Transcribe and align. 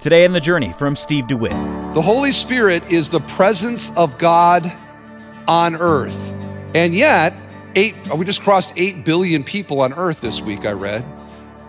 Today 0.00 0.24
in 0.24 0.32
the 0.32 0.40
Journey 0.40 0.72
from 0.78 0.96
Steve 0.96 1.26
DeWitt. 1.26 1.52
The 1.92 2.00
Holy 2.00 2.32
Spirit 2.32 2.90
is 2.90 3.10
the 3.10 3.20
presence 3.20 3.92
of 3.96 4.16
God 4.16 4.72
on 5.46 5.76
earth. 5.76 6.16
And 6.74 6.94
yet, 6.94 7.34
eight, 7.74 7.94
we 8.14 8.24
just 8.24 8.40
crossed 8.40 8.72
8 8.76 9.04
billion 9.04 9.44
people 9.44 9.82
on 9.82 9.92
earth 9.92 10.22
this 10.22 10.40
week, 10.40 10.64
I 10.64 10.72
read. 10.72 11.04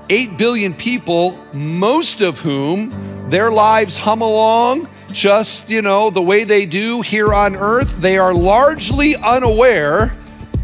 8 0.09 0.37
billion 0.37 0.73
people, 0.73 1.37
most 1.53 2.21
of 2.21 2.39
whom 2.39 3.29
their 3.29 3.51
lives 3.51 3.97
hum 3.97 4.21
along 4.21 4.87
just, 5.11 5.69
you 5.69 5.81
know, 5.81 6.09
the 6.09 6.21
way 6.21 6.45
they 6.45 6.65
do 6.65 7.01
here 7.01 7.33
on 7.33 7.57
earth. 7.57 7.99
They 7.99 8.17
are 8.17 8.33
largely 8.33 9.17
unaware 9.17 10.15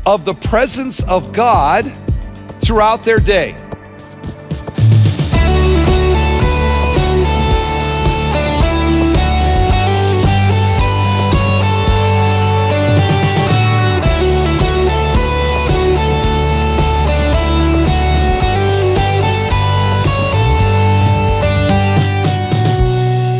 of 0.06 0.24
the 0.24 0.36
presence 0.36 1.04
of 1.04 1.34
God 1.34 1.92
throughout 2.62 3.04
their 3.04 3.20
day. 3.20 3.58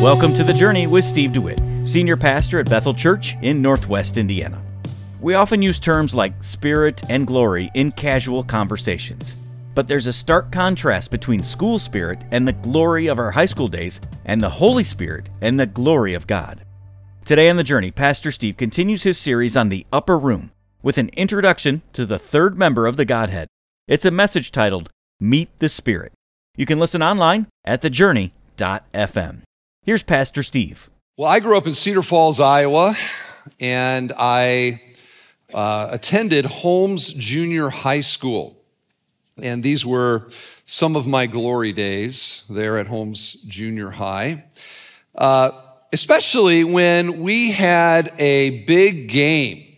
Welcome 0.08 0.34
to 0.36 0.44
The 0.46 0.54
Journey 0.54 0.88
with 0.88 1.04
Steve 1.04 1.34
DeWitt, 1.34 1.60
Senior 1.84 2.16
Pastor 2.16 2.62
at 2.62 2.70
Bethel 2.70 2.94
Church 2.94 3.36
in 3.42 3.62
Northwest 3.62 4.18
Indiana. 4.18 4.64
We 5.20 5.34
often 5.34 5.62
use 5.62 5.82
terms 5.82 6.16
like 6.16 6.42
spirit 6.42 7.02
and 7.10 7.28
glory 7.28 7.70
in 7.74 7.92
casual 7.92 8.42
conversations. 8.46 9.36
But 9.76 9.90
there's 9.90 10.08
a 10.08 10.14
stark 10.14 10.50
contrast 10.50 11.12
between 11.12 11.44
school 11.44 11.78
spirit 11.78 12.24
and 12.32 12.48
the 12.48 12.54
glory 12.54 13.08
of 13.08 13.20
our 13.20 13.32
high 13.32 13.48
school 13.48 13.68
days 13.68 14.00
and 14.24 14.42
the 14.42 14.50
Holy 14.50 14.86
Spirit 14.86 15.28
and 15.42 15.60
the 15.60 15.66
glory 15.66 16.14
of 16.14 16.26
God. 16.26 16.64
Today 17.26 17.50
on 17.50 17.58
The 17.58 17.64
Journey, 17.66 17.92
Pastor 17.92 18.32
Steve 18.32 18.56
continues 18.56 19.04
his 19.04 19.18
series 19.18 19.58
on 19.58 19.68
the 19.68 19.86
upper 19.92 20.18
room 20.18 20.52
with 20.82 20.98
an 20.98 21.10
introduction 21.18 21.82
to 21.92 22.06
the 22.06 22.18
third 22.18 22.58
member 22.58 22.88
of 22.88 22.96
the 22.96 23.04
Godhead. 23.04 23.50
It's 23.90 24.06
a 24.06 24.12
message 24.12 24.54
titled 24.54 24.90
Meet 25.20 25.50
the 25.60 25.68
Spirit. 25.68 26.14
You 26.56 26.66
can 26.66 26.80
listen 26.80 27.04
online 27.04 27.48
at 27.66 27.82
thejourney.fm. 27.82 29.42
Here's 29.88 30.04
Pastor 30.04 30.44
Steve. 30.44 30.90
Well, 31.16 31.30
I 31.30 31.40
grew 31.40 31.56
up 31.56 31.66
in 31.66 31.74
Cedar 31.74 32.02
Falls, 32.02 32.42
Iowa, 32.42 32.98
and 33.62 34.12
I 34.18 34.82
uh, 35.54 35.88
attended 35.92 36.44
Holmes 36.44 37.14
Junior 37.14 37.70
High 37.70 38.02
School. 38.02 38.62
And 39.42 39.64
these 39.64 39.86
were 39.86 40.30
some 40.66 40.98
of 40.98 41.08
my 41.08 41.26
glory 41.26 41.72
days 41.72 42.44
there 42.50 42.78
at 42.78 42.88
Holmes 42.88 43.36
Junior 43.48 43.90
High, 43.90 44.44
uh, 45.16 45.52
especially 45.94 46.66
when 46.66 47.22
we 47.22 47.54
had 47.54 48.14
a 48.20 48.66
big 48.66 49.08
game 49.08 49.74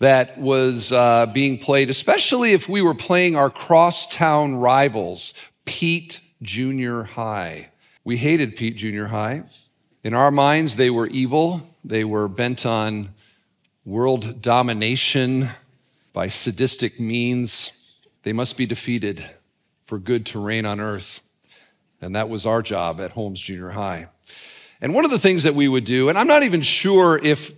that 0.00 0.36
was 0.36 0.90
uh, 0.90 1.26
being 1.26 1.58
played, 1.58 1.90
especially 1.90 2.54
if 2.54 2.68
we 2.68 2.82
were 2.82 2.92
playing 2.92 3.36
our 3.36 3.50
crosstown 3.50 4.56
rivals, 4.56 5.32
Peet 5.64 6.18
Junior 6.42 7.04
High. 7.04 7.68
We 8.08 8.16
hated 8.16 8.56
Peet 8.56 8.76
Junior 8.76 9.06
High. 9.06 9.42
In 10.02 10.14
our 10.14 10.30
minds, 10.30 10.76
they 10.76 10.88
were 10.88 11.08
evil. 11.08 11.60
They 11.84 12.04
were 12.04 12.26
bent 12.26 12.64
on 12.64 13.10
world 13.84 14.40
domination 14.40 15.50
by 16.14 16.28
sadistic 16.28 16.98
means. 16.98 17.70
They 18.22 18.32
must 18.32 18.56
be 18.56 18.64
defeated 18.64 19.28
for 19.84 19.98
good 19.98 20.24
to 20.28 20.38
reign 20.38 20.64
on 20.64 20.80
earth. 20.80 21.20
And 22.00 22.16
that 22.16 22.30
was 22.30 22.46
our 22.46 22.62
job 22.62 22.98
at 22.98 23.10
Holmes 23.10 23.42
Junior 23.42 23.68
High. 23.68 24.08
And 24.80 24.94
one 24.94 25.04
of 25.04 25.10
the 25.10 25.18
things 25.18 25.42
that 25.42 25.54
we 25.54 25.68
would 25.68 25.84
do, 25.84 26.08
and 26.08 26.16
I'm 26.16 26.28
not 26.28 26.44
even 26.44 26.62
sure 26.62 27.20
if 27.22 27.52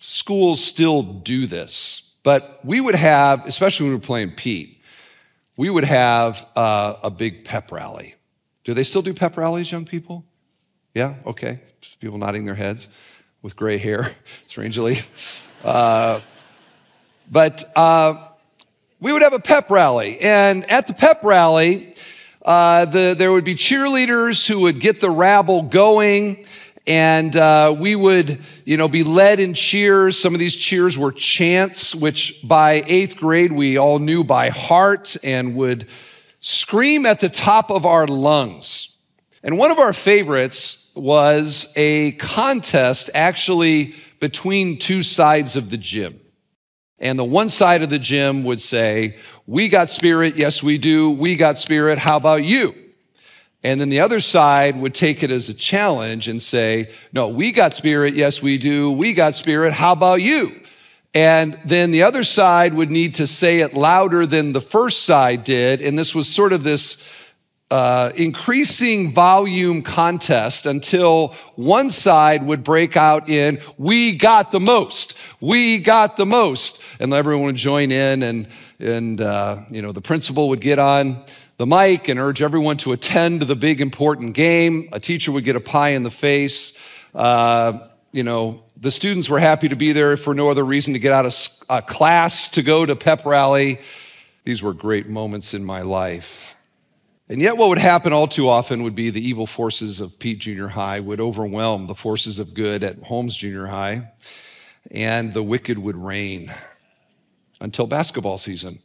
schools 0.00 0.62
still 0.62 1.02
do 1.02 1.46
this, 1.46 2.12
but 2.22 2.60
we 2.62 2.78
would 2.78 2.94
have, 2.94 3.46
especially 3.46 3.84
when 3.84 3.92
we 3.92 3.96
were 4.00 4.06
playing 4.06 4.32
Peet, 4.32 4.82
we 5.56 5.70
would 5.70 5.84
have 5.84 6.44
uh, 6.56 6.96
a 7.02 7.10
big 7.10 7.46
pep 7.46 7.72
rally. 7.72 8.16
Do 8.64 8.72
they 8.72 8.82
still 8.82 9.02
do 9.02 9.12
pep 9.12 9.36
rallies, 9.36 9.70
young 9.70 9.84
people? 9.84 10.24
Yeah, 10.94 11.16
okay. 11.26 11.60
People 12.00 12.18
nodding 12.18 12.46
their 12.46 12.54
heads 12.54 12.88
with 13.42 13.56
gray 13.56 13.76
hair, 13.76 14.12
strangely. 14.46 14.98
Uh, 15.62 16.20
but 17.30 17.64
uh, 17.76 18.28
we 19.00 19.12
would 19.12 19.22
have 19.22 19.34
a 19.34 19.38
pep 19.38 19.70
rally. 19.70 20.18
And 20.20 20.70
at 20.70 20.86
the 20.86 20.94
pep 20.94 21.22
rally, 21.22 21.94
uh, 22.42 22.86
the, 22.86 23.14
there 23.16 23.32
would 23.32 23.44
be 23.44 23.54
cheerleaders 23.54 24.46
who 24.46 24.60
would 24.60 24.80
get 24.80 25.00
the 25.00 25.10
rabble 25.10 25.62
going. 25.62 26.46
And 26.86 27.34
uh, 27.36 27.74
we 27.78 27.96
would, 27.96 28.40
you 28.64 28.76
know, 28.76 28.88
be 28.88 29.04
led 29.04 29.40
in 29.40 29.54
cheers. 29.54 30.18
Some 30.18 30.34
of 30.34 30.40
these 30.40 30.56
cheers 30.56 30.96
were 30.96 31.12
chants, 31.12 31.94
which 31.94 32.40
by 32.44 32.82
eighth 32.86 33.16
grade 33.16 33.52
we 33.52 33.78
all 33.78 33.98
knew 33.98 34.22
by 34.24 34.50
heart 34.50 35.16
and 35.22 35.54
would 35.56 35.86
scream 36.44 37.06
at 37.06 37.20
the 37.20 37.28
top 37.30 37.70
of 37.70 37.86
our 37.86 38.06
lungs. 38.06 38.98
And 39.42 39.56
one 39.56 39.70
of 39.70 39.78
our 39.78 39.94
favorites 39.94 40.90
was 40.94 41.72
a 41.74 42.12
contest 42.12 43.08
actually 43.14 43.94
between 44.20 44.78
two 44.78 45.02
sides 45.02 45.56
of 45.56 45.70
the 45.70 45.78
gym. 45.78 46.20
And 46.98 47.18
the 47.18 47.24
one 47.24 47.48
side 47.48 47.82
of 47.82 47.88
the 47.88 47.98
gym 47.98 48.44
would 48.44 48.60
say, 48.60 49.16
We 49.46 49.70
got 49.70 49.88
spirit, 49.88 50.36
yes, 50.36 50.62
we 50.62 50.76
do. 50.76 51.10
We 51.10 51.34
got 51.36 51.56
spirit, 51.56 51.98
how 51.98 52.18
about 52.18 52.44
you? 52.44 52.74
And 53.62 53.80
then 53.80 53.88
the 53.88 54.00
other 54.00 54.20
side 54.20 54.78
would 54.78 54.94
take 54.94 55.22
it 55.22 55.30
as 55.30 55.48
a 55.48 55.54
challenge 55.54 56.28
and 56.28 56.42
say, 56.42 56.90
No, 57.10 57.28
we 57.28 57.52
got 57.52 57.72
spirit, 57.72 58.14
yes, 58.14 58.42
we 58.42 58.58
do. 58.58 58.90
We 58.90 59.14
got 59.14 59.34
spirit, 59.34 59.72
how 59.72 59.92
about 59.92 60.20
you? 60.20 60.60
And 61.14 61.58
then 61.64 61.92
the 61.92 62.02
other 62.02 62.24
side 62.24 62.74
would 62.74 62.90
need 62.90 63.14
to 63.16 63.26
say 63.26 63.60
it 63.60 63.74
louder 63.74 64.26
than 64.26 64.52
the 64.52 64.60
first 64.60 65.04
side 65.04 65.44
did. 65.44 65.80
And 65.80 65.96
this 65.96 66.12
was 66.14 66.28
sort 66.28 66.52
of 66.52 66.64
this 66.64 66.96
uh, 67.70 68.12
increasing 68.16 69.14
volume 69.14 69.82
contest 69.82 70.66
until 70.66 71.34
one 71.54 71.90
side 71.90 72.44
would 72.44 72.62
break 72.62 72.96
out 72.96 73.28
in, 73.28 73.60
We 73.78 74.16
got 74.16 74.50
the 74.50 74.60
most. 74.60 75.16
We 75.40 75.78
got 75.78 76.16
the 76.16 76.26
most. 76.26 76.82
And 77.00 77.12
everyone 77.12 77.46
would 77.46 77.56
join 77.56 77.90
in, 77.90 78.22
and, 78.22 78.48
and 78.78 79.20
uh, 79.20 79.62
you 79.70 79.82
know, 79.82 79.92
the 79.92 80.00
principal 80.00 80.48
would 80.50 80.60
get 80.60 80.78
on 80.78 81.24
the 81.56 81.66
mic 81.66 82.08
and 82.08 82.18
urge 82.18 82.42
everyone 82.42 82.76
to 82.78 82.92
attend 82.92 83.42
the 83.42 83.56
big 83.56 83.80
important 83.80 84.34
game. 84.34 84.88
A 84.92 85.00
teacher 85.00 85.32
would 85.32 85.44
get 85.44 85.56
a 85.56 85.60
pie 85.60 85.90
in 85.90 86.02
the 86.02 86.10
face. 86.10 86.72
Uh, 87.14 87.88
you 88.12 88.22
know, 88.22 88.62
the 88.76 88.90
students 88.90 89.28
were 89.28 89.38
happy 89.38 89.68
to 89.68 89.76
be 89.76 89.92
there 89.92 90.16
for 90.16 90.34
no 90.34 90.50
other 90.50 90.64
reason 90.64 90.94
to 90.94 90.98
get 90.98 91.12
out 91.12 91.26
of 91.26 91.36
a 91.68 91.80
class 91.80 92.48
to 92.48 92.62
go 92.62 92.84
to 92.84 92.96
pep 92.96 93.24
rally. 93.24 93.80
These 94.44 94.62
were 94.62 94.74
great 94.74 95.08
moments 95.08 95.54
in 95.54 95.64
my 95.64 95.82
life. 95.82 96.54
And 97.28 97.40
yet, 97.40 97.56
what 97.56 97.70
would 97.70 97.78
happen 97.78 98.12
all 98.12 98.28
too 98.28 98.48
often 98.48 98.82
would 98.82 98.94
be 98.94 99.08
the 99.08 99.26
evil 99.26 99.46
forces 99.46 100.00
of 100.00 100.18
Peet 100.18 100.40
Junior 100.40 100.68
High 100.68 101.00
would 101.00 101.20
overwhelm 101.20 101.86
the 101.86 101.94
forces 101.94 102.38
of 102.38 102.52
good 102.52 102.84
at 102.84 102.98
Holmes 102.98 103.34
Junior 103.36 103.66
High, 103.66 104.12
and 104.90 105.32
the 105.32 105.42
wicked 105.42 105.78
would 105.78 105.96
reign 105.96 106.52
until 107.62 107.86
basketball 107.86 108.36
season 108.36 108.80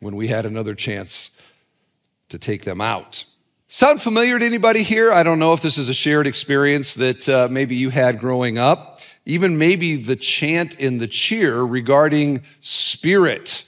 when 0.00 0.16
we 0.16 0.28
had 0.28 0.44
another 0.44 0.74
chance 0.74 1.30
to 2.28 2.38
take 2.38 2.64
them 2.64 2.82
out. 2.82 3.24
Sound 3.68 4.02
familiar 4.02 4.38
to 4.38 4.44
anybody 4.44 4.82
here? 4.82 5.10
I 5.10 5.22
don't 5.22 5.38
know 5.38 5.54
if 5.54 5.62
this 5.62 5.78
is 5.78 5.88
a 5.88 5.94
shared 5.94 6.26
experience 6.26 6.94
that 6.94 7.28
uh, 7.28 7.48
maybe 7.50 7.74
you 7.74 7.88
had 7.88 8.18
growing 8.18 8.58
up 8.58 8.97
even 9.28 9.58
maybe 9.58 10.02
the 10.02 10.16
chant 10.16 10.74
in 10.76 10.96
the 10.96 11.06
cheer 11.06 11.62
regarding 11.62 12.42
spirit. 12.62 13.64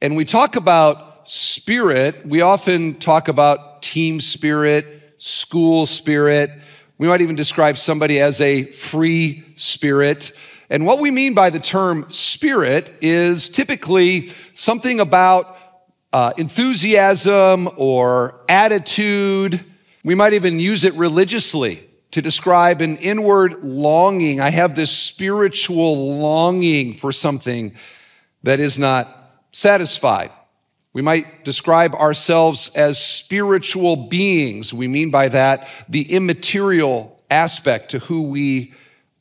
And 0.00 0.16
we 0.16 0.24
talk 0.24 0.54
about 0.54 1.28
spirit, 1.28 2.24
we 2.24 2.40
often 2.40 2.94
talk 2.94 3.26
about 3.26 3.82
team 3.82 4.20
spirit, 4.20 5.14
school 5.18 5.84
spirit. 5.86 6.50
We 6.96 7.08
might 7.08 7.22
even 7.22 7.34
describe 7.34 7.76
somebody 7.76 8.20
as 8.20 8.40
a 8.40 8.70
free 8.70 9.44
spirit. 9.56 10.32
And 10.70 10.86
what 10.86 11.00
we 11.00 11.10
mean 11.10 11.34
by 11.34 11.50
the 11.50 11.58
term 11.58 12.06
spirit 12.10 12.92
is 13.02 13.48
typically 13.48 14.32
something 14.54 15.00
about 15.00 15.56
uh, 16.12 16.32
enthusiasm 16.38 17.68
or 17.76 18.42
attitude. 18.48 19.64
We 20.04 20.14
might 20.14 20.34
even 20.34 20.60
use 20.60 20.84
it 20.84 20.94
religiously 20.94 21.89
to 22.12 22.22
describe 22.22 22.80
an 22.80 22.96
inward 22.96 23.62
longing. 23.62 24.40
I 24.40 24.50
have 24.50 24.74
this 24.74 24.90
spiritual 24.90 26.18
longing 26.18 26.94
for 26.94 27.12
something 27.12 27.74
that 28.42 28.60
is 28.60 28.78
not 28.78 29.08
satisfied. 29.52 30.30
We 30.92 31.02
might 31.02 31.44
describe 31.44 31.94
ourselves 31.94 32.70
as 32.74 32.98
spiritual 32.98 34.08
beings. 34.08 34.74
We 34.74 34.88
mean 34.88 35.10
by 35.10 35.28
that 35.28 35.68
the 35.88 36.10
immaterial 36.12 37.22
aspect 37.30 37.92
to 37.92 38.00
who 38.00 38.22
we 38.22 38.74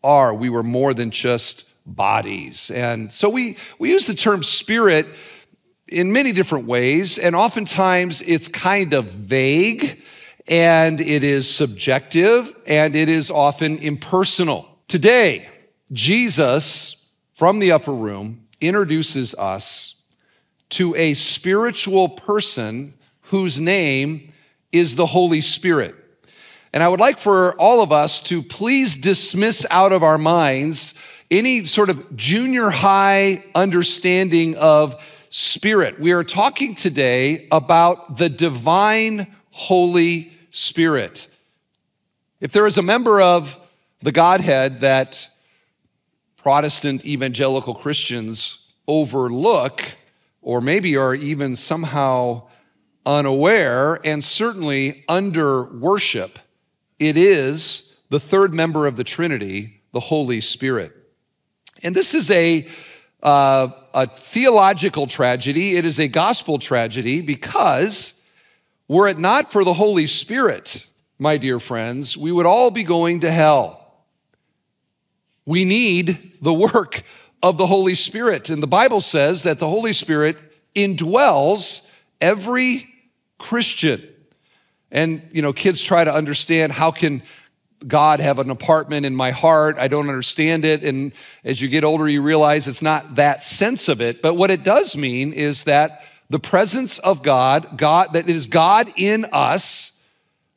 are. 0.03 0.33
We 0.33 0.49
were 0.49 0.63
more 0.63 0.93
than 0.95 1.11
just 1.11 1.69
bodies. 1.85 2.71
And 2.71 3.13
so 3.13 3.29
we, 3.29 3.57
we 3.77 3.91
use 3.91 4.05
the 4.05 4.15
term 4.15 4.41
spirit 4.41 5.07
in 5.87 6.11
many 6.11 6.31
different 6.31 6.67
ways, 6.67 7.17
and 7.17 7.35
oftentimes 7.35 8.21
it's 8.21 8.47
kind 8.47 8.93
of 8.93 9.05
vague 9.05 10.01
and 10.49 10.99
it 10.99 11.23
is 11.23 11.53
subjective, 11.53 12.55
and 12.65 12.95
it 12.95 13.07
is 13.07 13.29
often 13.29 13.77
impersonal. 13.77 14.67
Today, 14.87 15.47
Jesus 15.91 17.07
from 17.33 17.59
the 17.59 17.71
upper 17.71 17.93
room 17.93 18.47
introduces 18.59 19.35
us 19.35 19.95
to 20.69 20.95
a 20.95 21.13
spiritual 21.13 22.09
person 22.09 22.95
whose 23.21 23.59
name 23.59 24.33
is 24.71 24.95
the 24.95 25.05
Holy 25.05 25.41
Spirit. 25.41 25.95
And 26.73 26.83
I 26.83 26.87
would 26.87 26.99
like 26.99 27.19
for 27.19 27.53
all 27.53 27.81
of 27.81 27.91
us 27.91 28.21
to 28.23 28.43
please 28.43 28.95
dismiss 28.95 29.65
out 29.71 29.93
of 29.93 30.03
our 30.03 30.17
minds 30.17 30.95
any 31.31 31.65
sort 31.65 31.89
of 31.89 32.15
junior 32.15 32.69
high 32.69 33.43
understanding 33.53 34.55
of 34.57 34.99
spirit. 35.29 35.99
We 35.99 36.11
are 36.11 36.23
talking 36.23 36.75
today 36.75 37.47
about 37.51 38.17
the 38.17 38.29
divine 38.29 39.35
Holy 39.51 40.33
Spirit. 40.51 41.27
If 42.39 42.51
there 42.51 42.67
is 42.67 42.77
a 42.77 42.81
member 42.81 43.21
of 43.21 43.57
the 44.01 44.11
Godhead 44.11 44.81
that 44.81 45.27
Protestant 46.37 47.05
evangelical 47.05 47.75
Christians 47.75 48.71
overlook, 48.87 49.83
or 50.41 50.61
maybe 50.61 50.95
are 50.95 51.13
even 51.13 51.55
somehow 51.55 52.43
unaware 53.05 53.99
and 54.05 54.23
certainly 54.23 55.03
under 55.07 55.65
worship, 55.65 56.39
it 56.97 57.17
is 57.17 57.95
the 58.09 58.19
third 58.19 58.53
member 58.53 58.87
of 58.87 58.95
the 58.95 59.03
Trinity, 59.03 59.81
the 59.93 59.99
Holy 59.99 60.41
Spirit. 60.41 60.95
And 61.83 61.95
this 61.95 62.13
is 62.13 62.31
a, 62.31 62.67
uh, 63.21 63.67
a 63.93 64.07
theological 64.07 65.07
tragedy, 65.07 65.75
it 65.75 65.85
is 65.85 65.99
a 65.99 66.07
gospel 66.07 66.59
tragedy 66.59 67.21
because 67.21 68.18
were 68.89 69.07
it 69.07 69.17
not 69.17 69.51
for 69.51 69.63
the 69.63 69.75
Holy 69.75 70.07
Spirit, 70.07 70.85
my 71.17 71.37
dear 71.37 71.59
friends, 71.59 72.17
we 72.17 72.31
would 72.31 72.45
all 72.45 72.71
be 72.71 72.83
going 72.83 73.21
to 73.21 73.31
hell. 73.31 73.93
We 75.45 75.63
need 75.63 76.33
the 76.41 76.53
work 76.53 77.03
of 77.41 77.57
the 77.57 77.67
Holy 77.67 77.95
Spirit. 77.95 78.49
And 78.49 78.61
the 78.61 78.67
Bible 78.67 78.99
says 78.99 79.43
that 79.43 79.59
the 79.59 79.69
Holy 79.69 79.93
Spirit 79.93 80.37
indwells 80.75 81.87
every 82.19 82.87
Christian. 83.37 84.05
And, 84.91 85.21
you 85.31 85.41
know, 85.41 85.53
kids 85.53 85.81
try 85.81 86.03
to 86.03 86.13
understand 86.13 86.71
how 86.71 86.91
can 86.91 87.21
God 87.87 88.19
have 88.19 88.39
an 88.39 88.49
apartment 88.49 89.05
in 89.05 89.15
my 89.15 89.31
heart? 89.31 89.77
I 89.77 89.87
don't 89.87 90.09
understand 90.09 90.65
it. 90.65 90.83
And 90.83 91.13
as 91.43 91.61
you 91.61 91.67
get 91.67 91.83
older, 91.83 92.09
you 92.09 92.21
realize 92.21 92.67
it's 92.67 92.81
not 92.81 93.15
that 93.15 93.43
sense 93.43 93.87
of 93.87 94.01
it. 94.01 94.21
But 94.21 94.33
what 94.33 94.51
it 94.51 94.63
does 94.63 94.97
mean 94.97 95.31
is 95.31 95.63
that 95.65 96.01
the 96.29 96.39
presence 96.39 96.99
of 96.99 97.23
God, 97.23 97.77
God, 97.77 98.13
that 98.13 98.29
is 98.29 98.47
God 98.47 98.91
in 98.95 99.25
us, 99.33 99.93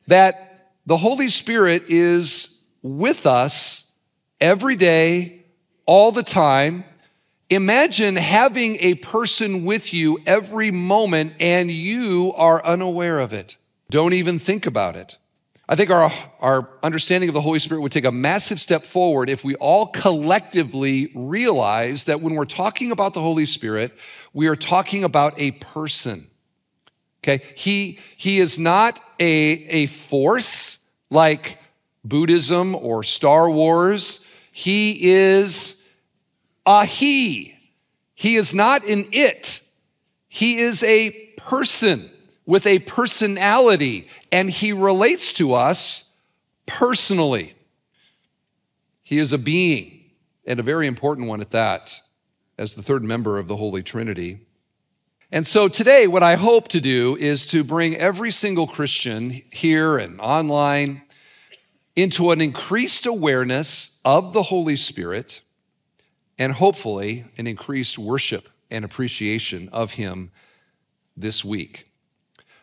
that 0.07 0.69
the 0.85 0.97
Holy 0.97 1.29
Spirit 1.29 1.85
is 1.87 2.61
with 2.81 3.25
us 3.25 3.91
every 4.39 4.75
day, 4.75 5.45
all 5.85 6.11
the 6.11 6.23
time. 6.23 6.83
Imagine 7.49 8.15
having 8.15 8.77
a 8.79 8.95
person 8.95 9.65
with 9.65 9.93
you 9.93 10.19
every 10.25 10.71
moment 10.71 11.33
and 11.39 11.71
you 11.71 12.33
are 12.35 12.63
unaware 12.65 13.19
of 13.19 13.33
it. 13.33 13.57
Don't 13.89 14.13
even 14.13 14.39
think 14.39 14.65
about 14.65 14.95
it. 14.95 15.17
I 15.73 15.75
think 15.75 15.89
our, 15.89 16.11
our 16.39 16.69
understanding 16.83 17.31
of 17.31 17.33
the 17.33 17.41
Holy 17.41 17.57
Spirit 17.57 17.81
would 17.81 17.91
take 17.91 18.05
a 18.05 18.11
massive 18.11 18.61
step 18.61 18.85
forward 18.85 19.27
if 19.27 19.43
we 19.43 19.55
all 19.55 19.87
collectively 19.87 21.11
realize 21.15 22.03
that 22.03 22.21
when 22.21 22.35
we're 22.35 22.45
talking 22.45 22.91
about 22.91 23.15
the 23.15 23.21
Holy 23.21 23.47
Spirit, 23.47 23.91
we 24.33 24.45
are 24.45 24.55
talking 24.55 25.03
about 25.03 25.33
a 25.39 25.49
person. 25.49 26.27
Okay? 27.23 27.43
He, 27.55 27.97
he 28.17 28.37
is 28.37 28.59
not 28.59 28.99
a, 29.19 29.25
a 29.25 29.87
force 29.87 30.77
like 31.09 31.57
Buddhism 32.05 32.75
or 32.75 33.03
Star 33.03 33.49
Wars. 33.49 34.23
He 34.51 35.11
is 35.11 35.83
a 36.67 36.85
he. 36.85 37.55
He 38.13 38.35
is 38.35 38.53
not 38.53 38.85
an 38.85 39.05
it. 39.11 39.59
He 40.27 40.59
is 40.59 40.83
a 40.83 41.09
person 41.37 42.11
with 42.45 42.67
a 42.67 42.79
personality, 42.79 44.07
and 44.31 44.49
he 44.49 44.73
relates 44.73 45.33
to 45.33 45.53
us 45.53 46.11
personally. 46.65 47.55
He 49.01 49.19
is 49.19 49.33
a 49.33 49.37
being, 49.37 50.11
and 50.45 50.59
a 50.59 50.63
very 50.63 50.87
important 50.87 51.27
one 51.27 51.41
at 51.41 51.51
that, 51.51 51.99
as 52.57 52.75
the 52.75 52.83
third 52.83 53.03
member 53.03 53.37
of 53.37 53.47
the 53.47 53.55
Holy 53.55 53.81
Trinity. 53.81 54.45
And 55.31 55.47
so 55.47 55.67
today, 55.67 56.05
what 56.05 56.21
I 56.21 56.35
hope 56.35 56.67
to 56.69 56.81
do 56.81 57.17
is 57.17 57.45
to 57.47 57.63
bring 57.63 57.95
every 57.95 58.29
single 58.29 58.67
Christian 58.67 59.41
here 59.51 59.97
and 59.97 60.19
online 60.21 61.01
into 61.95 62.31
an 62.31 62.41
increased 62.41 63.05
awareness 63.05 63.99
of 64.05 64.33
the 64.33 64.43
Holy 64.43 64.75
Spirit 64.75 65.41
and 66.37 66.53
hopefully 66.53 67.25
an 67.37 67.47
increased 67.47 67.97
worship 67.97 68.49
and 68.69 68.83
appreciation 68.83 69.69
of 69.69 69.93
Him 69.93 70.31
this 71.15 71.45
week. 71.45 71.87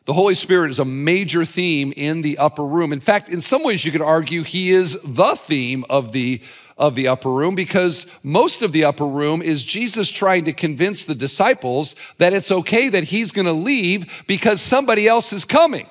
The 0.06 0.14
Holy 0.14 0.34
Spirit 0.34 0.70
is 0.70 0.78
a 0.78 0.84
major 0.84 1.44
theme 1.44 1.92
in 1.96 2.22
the 2.22 2.38
upper 2.38 2.64
room. 2.64 2.92
In 2.92 3.00
fact, 3.00 3.28
in 3.28 3.40
some 3.40 3.62
ways, 3.62 3.84
you 3.84 3.92
could 3.92 4.00
argue 4.00 4.42
he 4.42 4.70
is 4.70 4.98
the 5.04 5.34
theme 5.36 5.84
of 5.90 6.12
the, 6.12 6.40
of 6.78 6.94
the 6.94 7.08
upper 7.08 7.30
room 7.30 7.54
because 7.54 8.06
most 8.22 8.62
of 8.62 8.72
the 8.72 8.84
upper 8.84 9.06
room 9.06 9.42
is 9.42 9.62
Jesus 9.62 10.10
trying 10.10 10.46
to 10.46 10.52
convince 10.52 11.04
the 11.04 11.14
disciples 11.14 11.96
that 12.18 12.32
it's 12.32 12.50
okay 12.50 12.88
that 12.88 13.04
he's 13.04 13.30
going 13.30 13.46
to 13.46 13.52
leave 13.52 14.24
because 14.26 14.60
somebody 14.62 15.06
else 15.06 15.32
is 15.32 15.44
coming. 15.44 15.86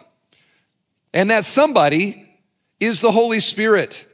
And 1.13 1.29
that 1.29 1.45
somebody 1.45 2.29
is 2.79 3.01
the 3.01 3.11
Holy 3.11 3.39
Spirit. 3.39 4.05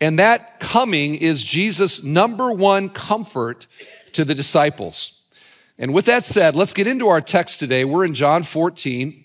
And 0.00 0.18
that 0.18 0.60
coming 0.60 1.16
is 1.16 1.42
Jesus' 1.42 2.02
number 2.02 2.52
one 2.52 2.88
comfort 2.90 3.66
to 4.12 4.24
the 4.24 4.34
disciples. 4.34 5.15
And 5.78 5.92
with 5.92 6.06
that 6.06 6.24
said, 6.24 6.56
let's 6.56 6.72
get 6.72 6.86
into 6.86 7.08
our 7.08 7.20
text 7.20 7.58
today. 7.58 7.84
We're 7.84 8.04
in 8.04 8.14
John 8.14 8.42
14. 8.42 9.24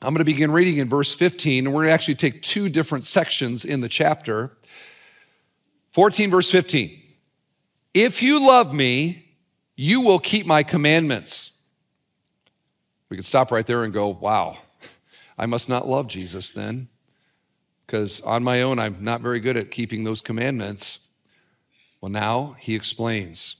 I'm 0.00 0.14
going 0.14 0.18
to 0.18 0.24
begin 0.24 0.50
reading 0.50 0.78
in 0.78 0.88
verse 0.88 1.14
15, 1.14 1.66
and 1.66 1.74
we're 1.74 1.82
going 1.82 1.88
to 1.88 1.92
actually 1.92 2.14
take 2.16 2.42
two 2.42 2.68
different 2.68 3.04
sections 3.04 3.64
in 3.64 3.80
the 3.80 3.88
chapter. 3.88 4.56
14, 5.92 6.30
verse 6.30 6.50
15. 6.50 6.98
If 7.94 8.22
you 8.22 8.44
love 8.44 8.72
me, 8.72 9.28
you 9.76 10.00
will 10.00 10.18
keep 10.18 10.46
my 10.46 10.62
commandments. 10.62 11.52
We 13.10 13.16
could 13.16 13.26
stop 13.26 13.52
right 13.52 13.66
there 13.66 13.84
and 13.84 13.92
go, 13.92 14.08
wow, 14.08 14.56
I 15.36 15.46
must 15.46 15.68
not 15.68 15.86
love 15.86 16.08
Jesus 16.08 16.52
then, 16.52 16.88
because 17.86 18.20
on 18.22 18.42
my 18.42 18.62
own, 18.62 18.78
I'm 18.78 19.04
not 19.04 19.20
very 19.20 19.40
good 19.40 19.58
at 19.58 19.70
keeping 19.70 20.02
those 20.02 20.22
commandments. 20.22 21.00
Well, 22.00 22.10
now 22.10 22.56
he 22.58 22.74
explains. 22.74 23.56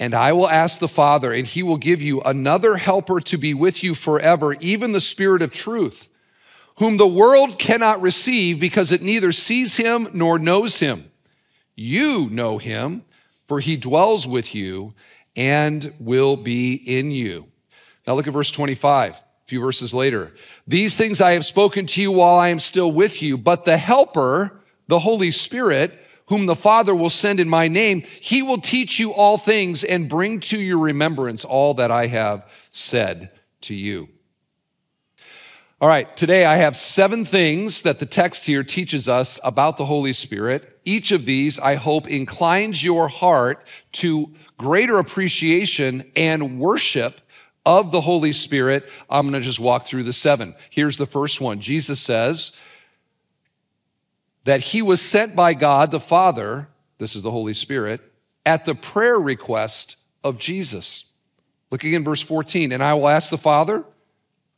And 0.00 0.14
I 0.14 0.32
will 0.32 0.48
ask 0.48 0.78
the 0.78 0.88
Father, 0.88 1.30
and 1.30 1.46
he 1.46 1.62
will 1.62 1.76
give 1.76 2.00
you 2.00 2.22
another 2.22 2.78
helper 2.78 3.20
to 3.20 3.36
be 3.36 3.52
with 3.52 3.84
you 3.84 3.94
forever, 3.94 4.54
even 4.54 4.92
the 4.92 5.00
Spirit 5.00 5.42
of 5.42 5.52
truth, 5.52 6.08
whom 6.78 6.96
the 6.96 7.06
world 7.06 7.58
cannot 7.58 8.00
receive 8.00 8.58
because 8.58 8.92
it 8.92 9.02
neither 9.02 9.30
sees 9.30 9.76
him 9.76 10.08
nor 10.14 10.38
knows 10.38 10.80
him. 10.80 11.10
You 11.76 12.30
know 12.30 12.56
him, 12.56 13.04
for 13.46 13.60
he 13.60 13.76
dwells 13.76 14.26
with 14.26 14.54
you 14.54 14.94
and 15.36 15.92
will 16.00 16.36
be 16.36 16.72
in 16.72 17.10
you. 17.10 17.46
Now 18.06 18.14
look 18.14 18.26
at 18.26 18.32
verse 18.32 18.50
25, 18.50 19.16
a 19.16 19.22
few 19.48 19.60
verses 19.60 19.92
later. 19.92 20.32
These 20.66 20.96
things 20.96 21.20
I 21.20 21.32
have 21.32 21.44
spoken 21.44 21.84
to 21.84 22.00
you 22.00 22.10
while 22.10 22.36
I 22.36 22.48
am 22.48 22.58
still 22.58 22.90
with 22.90 23.20
you, 23.20 23.36
but 23.36 23.66
the 23.66 23.76
helper, 23.76 24.62
the 24.88 24.98
Holy 24.98 25.30
Spirit, 25.30 25.99
whom 26.30 26.46
the 26.46 26.56
Father 26.56 26.94
will 26.94 27.10
send 27.10 27.40
in 27.40 27.48
my 27.48 27.66
name, 27.66 28.02
he 28.20 28.40
will 28.40 28.60
teach 28.60 29.00
you 29.00 29.12
all 29.12 29.36
things 29.36 29.82
and 29.82 30.08
bring 30.08 30.38
to 30.38 30.58
your 30.58 30.78
remembrance 30.78 31.44
all 31.44 31.74
that 31.74 31.90
I 31.90 32.06
have 32.06 32.48
said 32.70 33.32
to 33.62 33.74
you. 33.74 34.08
All 35.80 35.88
right, 35.88 36.16
today 36.16 36.44
I 36.44 36.56
have 36.56 36.76
seven 36.76 37.24
things 37.24 37.82
that 37.82 37.98
the 37.98 38.06
text 38.06 38.46
here 38.46 38.62
teaches 38.62 39.08
us 39.08 39.40
about 39.42 39.76
the 39.76 39.86
Holy 39.86 40.12
Spirit. 40.12 40.78
Each 40.84 41.10
of 41.10 41.26
these, 41.26 41.58
I 41.58 41.74
hope, 41.74 42.06
inclines 42.06 42.84
your 42.84 43.08
heart 43.08 43.66
to 43.92 44.32
greater 44.56 45.00
appreciation 45.00 46.12
and 46.14 46.60
worship 46.60 47.20
of 47.66 47.90
the 47.90 48.00
Holy 48.00 48.32
Spirit. 48.32 48.88
I'm 49.08 49.28
going 49.28 49.40
to 49.40 49.44
just 49.44 49.58
walk 49.58 49.84
through 49.84 50.04
the 50.04 50.12
seven. 50.12 50.54
Here's 50.70 50.96
the 50.96 51.06
first 51.06 51.40
one 51.40 51.60
Jesus 51.60 51.98
says, 51.98 52.52
that 54.44 54.60
he 54.60 54.82
was 54.82 55.00
sent 55.00 55.36
by 55.36 55.54
God 55.54 55.90
the 55.90 56.00
Father, 56.00 56.68
this 56.98 57.14
is 57.14 57.22
the 57.22 57.30
Holy 57.30 57.54
Spirit, 57.54 58.00
at 58.46 58.64
the 58.64 58.74
prayer 58.74 59.18
request 59.18 59.96
of 60.24 60.38
Jesus. 60.38 61.04
Look 61.70 61.84
again, 61.84 62.04
verse 62.04 62.22
14. 62.22 62.72
And 62.72 62.82
I 62.82 62.94
will 62.94 63.08
ask 63.08 63.30
the 63.30 63.38
Father, 63.38 63.84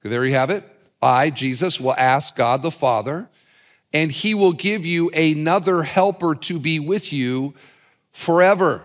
there 0.03 0.25
you 0.25 0.35
have 0.35 0.51
it. 0.51 0.65
I, 1.01 1.31
Jesus, 1.31 1.81
will 1.81 1.95
ask 1.95 2.37
God 2.37 2.63
the 2.63 2.71
Father, 2.71 3.29
and 3.93 4.11
he 4.11 4.35
will 4.35 4.53
give 4.53 4.87
you 4.87 5.11
another 5.11 5.83
helper 5.83 6.35
to 6.37 6.59
be 6.59 6.79
with 6.79 7.13
you 7.13 7.55
forever. 8.13 8.83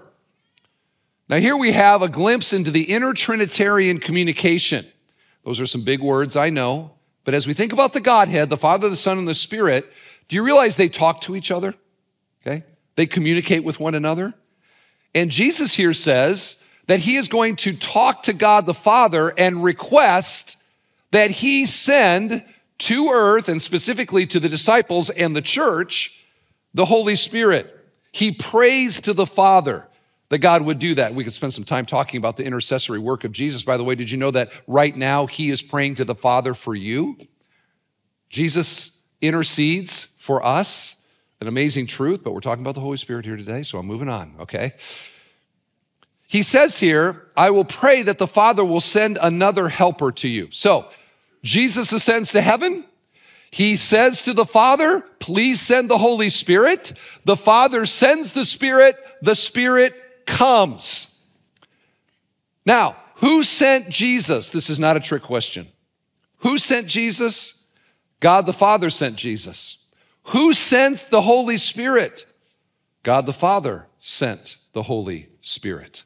Now, 1.29 1.37
here 1.37 1.57
we 1.57 1.73
have 1.73 2.01
a 2.01 2.09
glimpse 2.09 2.53
into 2.53 2.71
the 2.71 2.83
inner 2.83 3.13
Trinitarian 3.13 3.99
communication. 3.99 4.85
Those 5.43 5.59
are 5.59 5.67
some 5.67 5.83
big 5.83 6.01
words, 6.01 6.35
I 6.35 6.49
know, 6.49 6.91
But 7.23 7.33
as 7.33 7.45
we 7.45 7.53
think 7.53 7.73
about 7.73 7.91
the 7.91 7.99
Godhead, 7.99 8.49
the 8.49 8.57
Father, 8.57 8.87
the 8.89 8.95
Son, 8.95 9.17
and 9.17 9.27
the 9.27 9.35
Spirit, 9.35 9.91
do 10.27 10.35
you 10.35 10.43
realize 10.43 10.75
they 10.75 10.89
talk 10.89 11.21
to 11.21 11.35
each 11.35 11.51
other? 11.51 11.73
Okay? 12.45 12.63
They 12.95 13.05
communicate 13.05 13.63
with 13.63 13.79
one 13.79 13.95
another. 13.95 14.33
And 15.15 15.31
Jesus 15.31 15.73
here 15.73 15.93
says 15.93 16.63
that 16.87 16.99
he 16.99 17.15
is 17.15 17.27
going 17.27 17.55
to 17.57 17.75
talk 17.75 18.23
to 18.23 18.33
God 18.33 18.65
the 18.65 18.73
Father 18.73 19.33
and 19.37 19.63
request 19.63 20.57
that 21.11 21.31
he 21.31 21.65
send 21.65 22.43
to 22.79 23.09
earth 23.09 23.49
and 23.49 23.61
specifically 23.61 24.25
to 24.27 24.39
the 24.39 24.49
disciples 24.49 25.09
and 25.09 25.35
the 25.35 25.41
church 25.41 26.13
the 26.73 26.85
Holy 26.85 27.15
Spirit. 27.15 27.73
He 28.11 28.31
prays 28.31 29.01
to 29.01 29.13
the 29.13 29.25
Father 29.25 29.87
that 30.29 30.39
God 30.39 30.63
would 30.63 30.79
do 30.79 30.95
that. 30.95 31.15
We 31.15 31.23
could 31.23 31.33
spend 31.33 31.53
some 31.53 31.63
time 31.63 31.85
talking 31.85 32.17
about 32.17 32.37
the 32.37 32.43
intercessory 32.43 32.99
work 32.99 33.23
of 33.23 33.31
Jesus. 33.31 33.63
By 33.63 33.77
the 33.77 33.83
way, 33.83 33.95
did 33.95 34.11
you 34.11 34.17
know 34.17 34.31
that 34.31 34.51
right 34.67 34.95
now 34.95 35.25
he 35.25 35.49
is 35.49 35.61
praying 35.61 35.95
to 35.95 36.05
the 36.05 36.15
Father 36.15 36.53
for 36.53 36.75
you? 36.75 37.17
Jesus 38.29 38.99
intercedes 39.21 40.09
for 40.27 40.45
us. 40.45 40.97
An 41.39 41.47
amazing 41.47 41.87
truth, 41.87 42.21
but 42.21 42.33
we're 42.33 42.41
talking 42.41 42.63
about 42.63 42.75
the 42.75 42.81
Holy 42.81 42.97
Spirit 42.97 43.23
here 43.23 43.37
today, 43.37 43.63
so 43.63 43.77
I'm 43.77 43.85
moving 43.85 44.09
on, 44.09 44.35
okay? 44.41 44.73
He 46.27 46.41
says 46.41 46.79
here, 46.79 47.27
I 47.37 47.49
will 47.51 47.63
pray 47.63 48.01
that 48.01 48.17
the 48.17 48.27
Father 48.27 48.65
will 48.65 48.81
send 48.81 49.17
another 49.21 49.69
helper 49.69 50.11
to 50.11 50.27
you. 50.27 50.49
So, 50.51 50.89
Jesus 51.43 51.93
ascends 51.93 52.33
to 52.33 52.41
heaven. 52.41 52.83
He 53.51 53.77
says 53.77 54.23
to 54.23 54.33
the 54.33 54.45
Father, 54.45 54.99
Please 55.19 55.61
send 55.61 55.89
the 55.89 55.97
Holy 55.97 56.29
Spirit. 56.29 56.91
The 57.23 57.37
Father 57.37 57.85
sends 57.85 58.33
the 58.33 58.43
Spirit, 58.43 58.97
the 59.21 59.35
Spirit 59.35 59.93
comes. 60.25 61.21
Now, 62.65 62.97
who 63.15 63.43
sent 63.43 63.89
Jesus? 63.89 64.51
This 64.51 64.69
is 64.69 64.79
not 64.79 64.97
a 64.97 64.99
trick 64.99 65.23
question. 65.23 65.69
Who 66.39 66.57
sent 66.57 66.87
Jesus? 66.87 67.65
God 68.19 68.45
the 68.45 68.53
Father 68.53 68.89
sent 68.89 69.15
Jesus. 69.15 69.85
Who 70.27 70.53
sent 70.53 71.07
the 71.09 71.21
Holy 71.21 71.57
Spirit? 71.57 72.25
God 73.03 73.25
the 73.25 73.33
Father 73.33 73.87
sent 74.01 74.57
the 74.73 74.83
Holy 74.83 75.29
Spirit. 75.41 76.03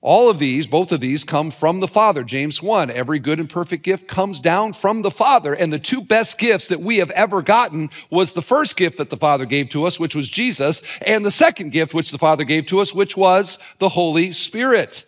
All 0.00 0.30
of 0.30 0.38
these, 0.38 0.66
both 0.66 0.92
of 0.92 1.00
these, 1.02 1.24
come 1.24 1.50
from 1.50 1.80
the 1.80 1.88
Father. 1.88 2.24
James 2.24 2.62
1 2.62 2.90
Every 2.90 3.18
good 3.18 3.38
and 3.38 3.50
perfect 3.50 3.82
gift 3.82 4.08
comes 4.08 4.40
down 4.40 4.72
from 4.72 5.02
the 5.02 5.10
Father. 5.10 5.52
And 5.52 5.70
the 5.70 5.78
two 5.78 6.00
best 6.00 6.38
gifts 6.38 6.68
that 6.68 6.80
we 6.80 6.96
have 6.98 7.10
ever 7.10 7.42
gotten 7.42 7.90
was 8.10 8.32
the 8.32 8.40
first 8.40 8.76
gift 8.76 8.96
that 8.96 9.10
the 9.10 9.18
Father 9.18 9.44
gave 9.44 9.68
to 9.70 9.84
us, 9.84 10.00
which 10.00 10.14
was 10.14 10.30
Jesus, 10.30 10.82
and 11.02 11.22
the 11.22 11.30
second 11.30 11.72
gift 11.72 11.92
which 11.92 12.12
the 12.12 12.18
Father 12.18 12.44
gave 12.44 12.64
to 12.66 12.80
us, 12.80 12.94
which 12.94 13.14
was 13.14 13.58
the 13.78 13.90
Holy 13.90 14.32
Spirit. 14.32 15.04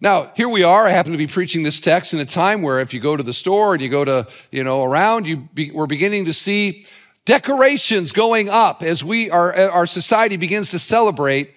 Now, 0.00 0.30
here 0.36 0.48
we 0.48 0.62
are. 0.62 0.86
I 0.86 0.90
happen 0.90 1.12
to 1.12 1.18
be 1.18 1.26
preaching 1.26 1.64
this 1.64 1.80
text 1.80 2.14
in 2.14 2.20
a 2.20 2.24
time 2.24 2.62
where 2.62 2.80
if 2.80 2.94
you 2.94 3.00
go 3.00 3.16
to 3.16 3.22
the 3.22 3.32
store 3.32 3.72
and 3.74 3.82
you 3.82 3.88
go 3.88 4.04
to, 4.04 4.28
you 4.52 4.62
know, 4.62 4.84
around, 4.84 5.26
you 5.26 5.48
be, 5.54 5.72
we're 5.72 5.88
beginning 5.88 6.26
to 6.26 6.32
see 6.32 6.86
decorations 7.24 8.12
going 8.12 8.48
up 8.48 8.82
as 8.82 9.02
we, 9.02 9.28
our, 9.30 9.54
uh, 9.54 9.68
our 9.68 9.86
society 9.86 10.36
begins 10.36 10.70
to 10.70 10.78
celebrate 10.78 11.52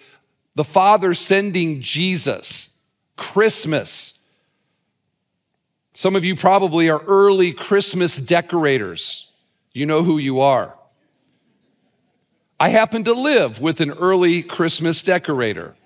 the 0.56 0.64
Father 0.64 1.14
sending 1.14 1.80
Jesus, 1.80 2.74
Christmas. 3.16 4.18
Some 5.92 6.16
of 6.16 6.24
you 6.24 6.34
probably 6.34 6.90
are 6.90 7.02
early 7.06 7.52
Christmas 7.52 8.16
decorators. 8.16 9.30
You 9.72 9.86
know 9.86 10.02
who 10.02 10.18
you 10.18 10.40
are. 10.40 10.74
I 12.58 12.70
happen 12.70 13.04
to 13.04 13.12
live 13.12 13.60
with 13.60 13.80
an 13.80 13.92
early 13.92 14.42
Christmas 14.42 15.02
decorator. 15.02 15.76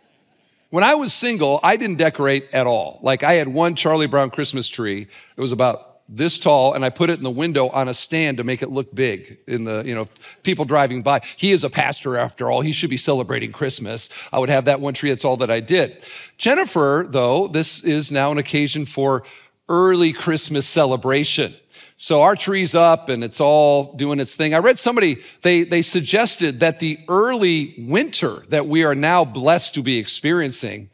When 0.71 0.83
I 0.83 0.95
was 0.95 1.15
single, 1.15 1.61
I 1.63 1.77
didn't 1.77 1.97
decorate 1.97 2.49
at 2.53 2.67
all. 2.67 2.99
Like 3.03 3.23
I 3.23 3.35
had 3.35 3.49
one 3.49 3.77
Charlie 3.77 4.07
Brown 4.07 4.31
Christmas 4.31 4.69
tree. 4.69 5.07
It 5.37 5.41
was 5.41 5.53
about 5.53 5.97
this 6.09 6.39
tall 6.39 6.75
and 6.75 6.85
I 6.85 6.91
put 6.91 7.11
it 7.11 7.19
in 7.19 7.25
the 7.25 7.31
window 7.31 7.69
on 7.69 7.89
a 7.89 7.95
stand 7.95 8.37
to 8.37 8.45
make 8.45 8.63
it 8.63 8.71
look 8.71 8.95
big 8.95 9.39
in 9.47 9.65
the, 9.65 9.83
you 9.85 9.95
know, 9.95 10.09
people 10.43 10.65
driving 10.65 11.03
by. 11.03 11.21
He 11.37 11.53
is 11.53 11.65
a 11.65 11.71
pastor 11.71 12.17
after 12.17 12.51
all. 12.51 12.61
He 12.61 12.73
should 12.73 12.91
be 12.91 12.97
celebrating 12.97 13.53
Christmas. 13.53 14.09
I 14.33 14.39
would 14.39 14.49
have 14.49 14.67
that 14.67 14.81
one 14.81 14.95
tree. 14.95 15.11
That's 15.11 15.25
all 15.25 15.37
that 15.39 15.51
I 15.51 15.61
did. 15.61 16.05
Jennifer, 16.39 17.07
though, 17.09 17.49
this 17.49 17.83
is 17.83 18.11
now 18.13 18.31
an 18.31 18.39
occasion 18.39 18.87
for 18.87 19.25
early 19.69 20.13
Christmas 20.13 20.67
celebration. 20.67 21.55
So 21.99 22.23
our 22.23 22.37
tree's 22.37 22.75
up 22.75 23.09
and 23.09 23.25
it's 23.25 23.41
all 23.41 23.95
doing 23.95 24.21
its 24.21 24.37
thing. 24.37 24.55
I 24.55 24.59
read 24.59 24.79
somebody, 24.79 25.23
they, 25.43 25.65
they 25.65 25.81
suggested 25.81 26.61
that 26.61 26.79
the 26.79 26.99
early 27.09 27.75
winter 27.79 28.45
that 28.49 28.67
we 28.67 28.85
are 28.85 28.95
now 28.95 29.25
blessed 29.25 29.75
to 29.75 29.83
be 29.83 29.97
experiencing 29.97 30.91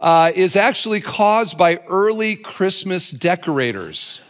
uh, 0.00 0.30
is 0.34 0.54
actually 0.54 1.00
caused 1.00 1.58
by 1.58 1.76
early 1.88 2.36
Christmas 2.36 3.10
decorators. 3.10 4.20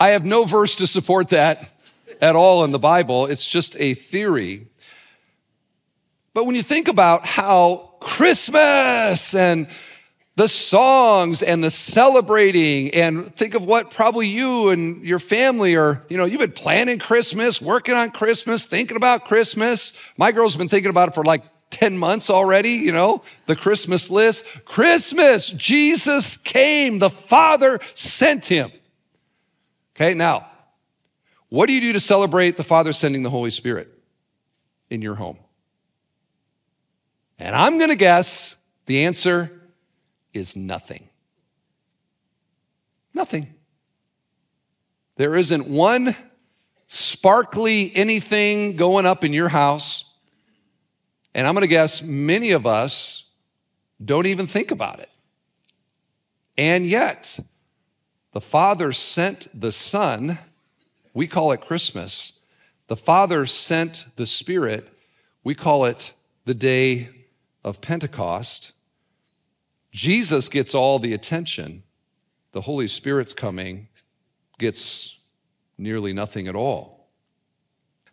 I 0.00 0.10
have 0.10 0.24
no 0.24 0.44
verse 0.44 0.76
to 0.76 0.86
support 0.86 1.28
that 1.28 1.68
at 2.20 2.34
all 2.34 2.64
in 2.64 2.72
the 2.72 2.78
Bible. 2.78 3.26
It's 3.26 3.46
just 3.46 3.76
a 3.78 3.94
theory. 3.94 4.66
But 6.32 6.46
when 6.46 6.54
you 6.54 6.62
think 6.62 6.88
about 6.88 7.26
how 7.26 7.90
Christmas 8.00 9.34
and 9.34 9.68
the 10.34 10.48
songs 10.48 11.42
and 11.42 11.62
the 11.62 11.70
celebrating 11.70 12.94
and 12.94 13.34
think 13.36 13.54
of 13.54 13.64
what 13.64 13.90
probably 13.90 14.28
you 14.28 14.70
and 14.70 15.04
your 15.04 15.18
family 15.18 15.76
are, 15.76 16.02
you 16.08 16.16
know, 16.16 16.24
you've 16.24 16.40
been 16.40 16.52
planning 16.52 16.98
Christmas, 16.98 17.60
working 17.60 17.94
on 17.94 18.10
Christmas, 18.10 18.64
thinking 18.64 18.96
about 18.96 19.26
Christmas. 19.26 19.92
My 20.16 20.32
girl's 20.32 20.56
been 20.56 20.70
thinking 20.70 20.90
about 20.90 21.10
it 21.10 21.14
for 21.14 21.24
like 21.24 21.44
10 21.70 21.98
months 21.98 22.30
already, 22.30 22.70
you 22.70 22.92
know, 22.92 23.22
the 23.46 23.56
Christmas 23.56 24.10
list. 24.10 24.44
Christmas, 24.64 25.50
Jesus 25.50 26.38
came, 26.38 26.98
the 26.98 27.10
Father 27.10 27.80
sent 27.92 28.46
him. 28.46 28.72
Okay, 29.94 30.14
now, 30.14 30.48
what 31.50 31.66
do 31.66 31.74
you 31.74 31.80
do 31.80 31.92
to 31.92 32.00
celebrate 32.00 32.56
the 32.56 32.64
Father 32.64 32.94
sending 32.94 33.22
the 33.22 33.30
Holy 33.30 33.50
Spirit 33.50 33.88
in 34.88 35.02
your 35.02 35.14
home? 35.14 35.38
And 37.38 37.54
I'm 37.54 37.76
going 37.76 37.90
to 37.90 37.96
guess 37.96 38.56
the 38.86 39.04
answer 39.04 39.50
is 40.32 40.56
nothing. 40.56 41.08
Nothing. 43.14 43.54
There 45.16 45.36
isn't 45.36 45.66
one 45.66 46.16
sparkly 46.88 47.94
anything 47.94 48.76
going 48.76 49.06
up 49.06 49.24
in 49.24 49.32
your 49.32 49.48
house. 49.48 50.12
And 51.34 51.46
I'm 51.46 51.54
going 51.54 51.62
to 51.62 51.68
guess 51.68 52.02
many 52.02 52.50
of 52.50 52.66
us 52.66 53.24
don't 54.04 54.26
even 54.26 54.46
think 54.46 54.70
about 54.70 55.00
it. 55.00 55.08
And 56.58 56.84
yet, 56.84 57.38
the 58.32 58.40
Father 58.40 58.92
sent 58.92 59.48
the 59.58 59.72
Son. 59.72 60.38
We 61.14 61.26
call 61.26 61.52
it 61.52 61.62
Christmas. 61.62 62.40
The 62.88 62.96
Father 62.96 63.46
sent 63.46 64.06
the 64.16 64.26
Spirit. 64.26 64.88
We 65.44 65.54
call 65.54 65.86
it 65.86 66.12
the 66.44 66.54
day 66.54 67.08
of 67.64 67.80
Pentecost. 67.80 68.72
Jesus 69.92 70.48
gets 70.48 70.74
all 70.74 70.98
the 70.98 71.12
attention. 71.12 71.82
The 72.52 72.60
Holy 72.60 72.88
Spirit's 72.88 73.34
coming 73.34 73.88
gets 74.58 75.18
nearly 75.78 76.12
nothing 76.12 76.48
at 76.48 76.56
all. 76.56 77.08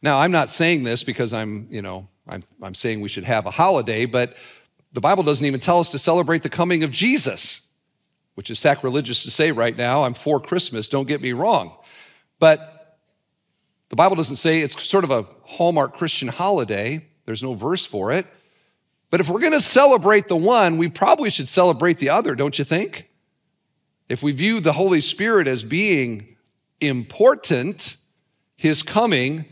Now, 0.02 0.20
I'm 0.20 0.32
not 0.32 0.50
saying 0.50 0.84
this 0.84 1.04
because 1.04 1.34
I'm, 1.34 1.68
you 1.70 1.82
know, 1.82 2.08
I'm, 2.28 2.44
I'm 2.62 2.76
saying 2.76 3.02
we 3.02 3.10
should 3.10 3.26
have 3.26 3.46
a 3.46 3.52
holiday, 3.52 4.06
but 4.06 4.36
the 4.94 5.02
Bible 5.02 5.24
doesn't 5.24 5.46
even 5.46 5.60
tell 5.60 5.80
us 5.80 5.90
to 5.90 6.00
celebrate 6.00 6.44
the 6.44 6.50
coming 6.50 6.84
of 6.84 6.92
Jesus 6.92 7.70
which 8.40 8.50
is 8.50 8.58
sacrilegious 8.58 9.24
to 9.24 9.30
say 9.30 9.52
right 9.52 9.76
now. 9.76 10.06
I'm 10.06 10.14
for 10.14 10.40
Christmas, 10.40 10.88
don't 10.88 11.10
get 11.10 11.20
me 11.20 11.34
wrong. 11.34 11.76
But 12.40 12.98
the 13.90 13.98
Bible 13.98 14.16
doesn't 14.16 14.38
say 14.38 14.62
it's 14.62 14.82
sort 14.82 15.04
of 15.04 15.12
a 15.12 15.26
hallmark 15.44 15.98
Christian 15.98 16.30
holiday, 16.30 17.06
there's 17.26 17.44
no 17.44 17.54
verse 17.54 17.86
for 17.86 18.14
it. 18.14 18.26
But 19.12 19.22
if 19.22 19.30
we're 19.30 19.40
going 19.40 19.54
to 19.54 19.62
celebrate 19.62 20.28
the 20.28 20.38
one, 20.38 20.78
we 20.78 20.90
probably 20.90 21.30
should 21.30 21.50
celebrate 21.50 22.00
the 22.00 22.10
other, 22.10 22.36
don't 22.36 22.60
you 22.60 22.66
think? 22.66 23.10
If 24.08 24.22
we 24.22 24.32
view 24.32 24.60
the 24.60 24.74
Holy 24.74 25.02
Spirit 25.02 25.48
as 25.48 25.64
being 25.64 26.36
important, 26.80 27.98
his 28.56 28.84
coming 28.84 29.46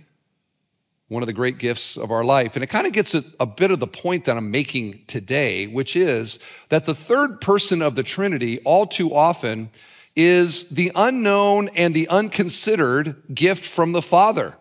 one 1.09 1.23
of 1.23 1.27
the 1.27 1.33
great 1.33 1.57
gifts 1.57 1.95
of 1.95 2.11
our 2.11 2.23
life. 2.23 2.55
And 2.55 2.63
it 2.63 2.67
kind 2.67 2.85
of 2.85 2.91
gets 2.91 3.15
a, 3.15 3.23
a, 3.39 3.45
bit 3.45 3.71
of 3.71 3.79
the 3.79 3.87
point 3.87 4.25
that 4.25 4.35
I'm 4.35 4.51
making 4.51 5.03
today, 5.07 5.67
which 5.67 5.95
is 5.95 6.39
that 6.69 6.85
the 6.85 6.95
third 6.95 7.39
person 7.39 7.81
of 7.81 7.95
the 7.95 8.03
Trinity, 8.03 8.59
all 8.65 8.85
too 8.85 9.13
often, 9.13 9.69
is 10.15 10.69
the 10.69 10.91
unknown 10.95 11.69
and 11.75 11.95
the 11.95 12.09
unconsidered 12.09 13.23
gift 13.33 13.63
from 13.63 13.93
the 13.93 14.01
Father. 14.01 14.55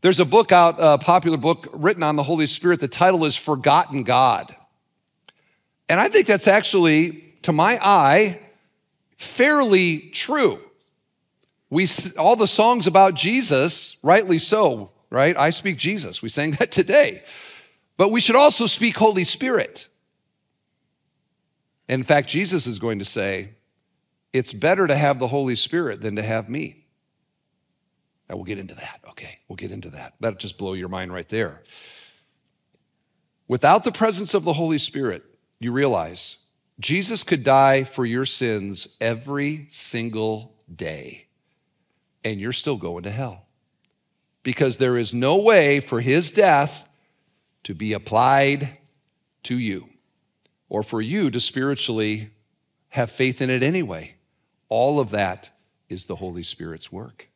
There's 0.00 0.20
a 0.20 0.24
book 0.24 0.52
out, 0.52 0.76
a 0.78 0.98
popular 0.98 1.36
book 1.36 1.68
written 1.72 2.02
on 2.02 2.16
the 2.16 2.22
Holy 2.22 2.46
Spirit. 2.46 2.80
The 2.80 2.88
title 2.88 3.24
is 3.24 3.36
Forgotten 3.36 4.04
God. 4.04 4.54
And 5.88 5.98
I 5.98 6.08
think 6.08 6.26
that's 6.26 6.46
actually, 6.46 7.24
to 7.42 7.52
my 7.52 7.78
eye, 7.82 8.40
fairly 9.16 10.10
true. 10.10 10.60
We, 11.70 11.86
all 12.16 12.36
the 12.36 12.46
songs 12.46 12.86
about 12.86 13.14
Jesus, 13.14 13.96
rightly 14.02 14.38
so, 14.38 14.90
right? 15.10 15.36
I 15.36 15.50
speak 15.50 15.78
Jesus. 15.78 16.22
We 16.22 16.28
sang 16.28 16.52
that 16.52 16.70
today. 16.70 17.22
But 17.96 18.10
we 18.10 18.20
should 18.20 18.36
also 18.36 18.66
speak 18.66 18.96
Holy 18.96 19.24
Spirit. 19.24 19.88
In 21.88 22.04
fact, 22.04 22.28
Jesus 22.28 22.66
is 22.66 22.78
going 22.78 23.00
to 23.00 23.04
say, 23.04 23.50
it's 24.32 24.52
better 24.52 24.86
to 24.86 24.94
have 24.94 25.18
the 25.18 25.26
Holy 25.26 25.56
Spirit 25.56 26.02
than 26.02 26.16
to 26.16 26.22
have 26.22 26.48
me. 26.48 26.84
Now 28.28 28.36
we'll 28.36 28.44
get 28.44 28.58
into 28.58 28.74
that. 28.74 29.00
Okay, 29.10 29.38
we'll 29.48 29.56
get 29.56 29.72
into 29.72 29.90
that. 29.90 30.14
That'll 30.20 30.38
just 30.38 30.58
blow 30.58 30.74
your 30.74 30.88
mind 30.88 31.12
right 31.12 31.28
there. 31.28 31.62
Without 33.46 33.84
the 33.84 33.92
presence 33.92 34.34
of 34.34 34.44
the 34.44 34.52
Holy 34.52 34.78
Spirit, 34.78 35.24
you 35.58 35.72
realize 35.72 36.36
Jesus 36.80 37.24
could 37.24 37.42
die 37.42 37.84
for 37.84 38.04
your 38.04 38.26
sins 38.26 38.96
every 39.00 39.66
single 39.70 40.54
day, 40.74 41.26
and 42.24 42.38
you're 42.38 42.52
still 42.52 42.76
going 42.76 43.04
to 43.04 43.10
hell. 43.10 43.46
Because 44.42 44.76
there 44.76 44.96
is 44.96 45.12
no 45.12 45.36
way 45.36 45.80
for 45.80 46.00
his 46.00 46.30
death 46.30 46.88
to 47.64 47.74
be 47.74 47.94
applied 47.94 48.78
to 49.44 49.58
you 49.58 49.88
or 50.68 50.82
for 50.82 51.00
you 51.00 51.30
to 51.30 51.40
spiritually 51.40 52.30
have 52.90 53.10
faith 53.10 53.42
in 53.42 53.50
it 53.50 53.62
anyway. 53.62 54.14
All 54.68 55.00
of 55.00 55.10
that 55.10 55.50
is 55.88 56.06
the 56.06 56.16
Holy 56.16 56.42
Spirit's 56.42 56.92
work. 56.92 57.28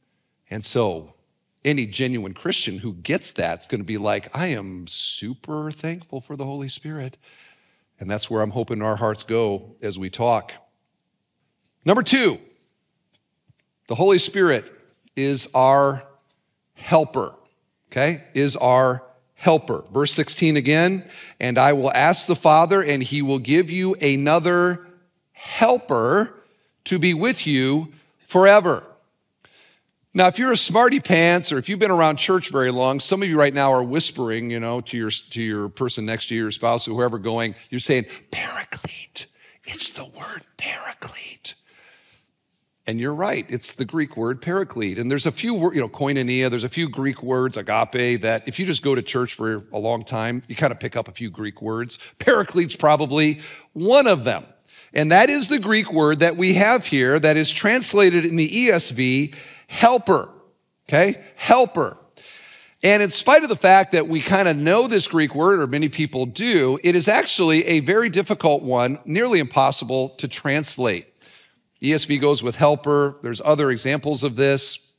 And 0.53 0.63
so, 0.63 1.15
any 1.65 1.87
genuine 1.87 2.35
Christian 2.35 2.77
who 2.77 2.93
gets 2.93 3.33
that 3.33 3.61
is 3.61 3.67
going 3.67 3.81
to 3.81 3.87
be 3.87 3.97
like, 3.97 4.37
I 4.37 4.49
am 4.49 4.87
super 4.87 5.71
thankful 5.71 6.21
for 6.21 6.37
the 6.37 6.45
Holy 6.45 6.69
Spirit. 6.69 7.17
And 7.99 8.11
that's 8.11 8.29
where 8.29 8.43
I'm 8.43 8.51
hoping 8.51 8.83
our 8.83 8.97
hearts 8.97 9.25
go 9.25 9.77
as 9.81 9.99
we 9.99 10.11
talk. 10.11 10.53
Number 11.87 12.03
two, 12.03 12.39
the 13.87 13.95
Holy 13.95 14.19
Spirit 14.19 14.71
is 15.17 15.49
our 15.55 16.03
helper, 16.75 17.33
okay? 17.91 18.23
Is 18.35 18.55
our 18.57 19.03
helper. 19.33 19.85
Verse 19.91 20.13
16 20.13 20.59
again, 20.59 21.09
and 21.41 21.57
I 21.57 21.73
will 21.73 21.93
ask 21.93 22.27
the 22.27 22.37
Father, 22.37 22.83
and 22.83 23.03
he 23.03 23.23
will 23.23 23.39
give 23.39 23.71
you 23.71 23.95
another 23.95 24.87
helper 25.33 26.43
to 26.85 26.99
be 26.99 27.15
with 27.15 27.47
you 27.47 27.89
forever. 28.27 28.85
Now, 30.15 30.27
if 30.27 30.39
you're 30.39 30.53
a 30.53 30.59
smarty 30.59 31.01
pants 31.01 31.53
or 31.53 31.59
if 31.59 31.71
you've 31.71 31.79
been 31.79 31.91
around 31.91 32.17
church 32.17 32.51
very 32.51 32.71
long, 32.71 33.01
some 33.01 33.23
of 33.23 33.29
you 33.29 33.39
right 33.39 33.55
now 33.55 33.73
are 33.73 33.83
whispering, 33.83 34.51
you 34.51 34.61
know, 34.61 34.83
to 34.83 34.99
your, 34.99 35.11
to 35.11 35.43
your 35.43 35.71
person 35.71 36.05
next 36.05 36.27
to 36.27 36.35
you, 36.35 36.43
your 36.43 36.51
spouse, 36.51 36.87
or 36.87 36.91
whoever 36.91 37.19
going, 37.19 37.55
you're 37.71 37.81
saying, 37.81 38.05
paraclete. 38.31 39.27
It's 39.65 39.89
the 39.91 40.05
word 40.05 40.45
paraclete. 40.59 41.55
And 42.87 43.01
you're 43.01 43.15
right, 43.15 43.47
it's 43.49 43.73
the 43.73 43.87
Greek 43.87 44.17
word 44.17 44.43
paraclete. 44.43 44.99
And 44.99 45.11
there's 45.11 45.25
a 45.25 45.33
few, 45.33 45.73
you 45.73 45.81
know, 45.81 45.89
koinonia, 45.89 46.51
there's 46.51 46.65
a 46.65 46.69
few 46.69 46.91
Greek 46.91 47.23
words, 47.23 47.57
agape, 47.57 48.21
that 48.21 48.47
if 48.47 48.59
you 48.59 48.67
just 48.67 48.83
go 48.83 48.95
to 48.95 49.01
church 49.01 49.33
for 49.33 49.65
a 49.73 49.79
long 49.79 50.05
time, 50.05 50.43
you 50.47 50.57
kind 50.57 50.73
of 50.73 50.81
pick 50.81 50.95
up 50.95 51.09
a 51.09 51.13
few 51.13 51.31
Greek 51.31 51.63
words. 51.63 51.99
Paraclete's 52.19 52.77
probably 52.77 53.41
one 53.73 54.07
of 54.07 54.25
them. 54.25 54.45
And 54.93 55.11
that 55.13 55.31
is 55.31 55.49
the 55.49 55.59
Greek 55.59 55.91
word 55.91 56.19
that 56.19 56.37
we 56.37 56.55
have 56.55 56.85
here 56.85 57.19
that 57.21 57.37
is 57.37 57.51
translated 57.51 58.27
in 58.27 58.37
the 58.37 58.69
ESV 58.69 59.35
helper. 59.73 60.29
Okay? 60.89 61.25
Helper. 61.35 61.97
And 62.83 63.03
in 63.03 63.11
spite 63.11 63.43
of 63.43 63.49
the 63.49 63.57
fact 63.57 63.93
that 63.93 64.09
we 64.09 64.21
kind 64.21 64.49
of 64.49 64.57
know 64.57 64.87
this 64.87 65.07
Greek 65.07 65.35
word, 65.35 65.61
or 65.61 65.67
many 65.67 65.89
people 65.89 66.27
do, 66.27 66.79
it 66.83 66.95
is 66.95 67.09
actually 67.09 67.65
a 67.65 67.81
very 67.81 68.09
difficult 68.09 68.63
one, 68.63 68.99
nearly 69.05 69.39
impossible 69.39 70.11
to 70.19 70.29
translate. 70.29 71.07
ESV 71.81 72.21
goes 72.21 72.43
with 72.43 72.57
helper. 72.57 73.17
There's 73.23 73.41
other 73.45 73.71
examples 73.71 74.25
of 74.25 74.37
this. 74.37 74.93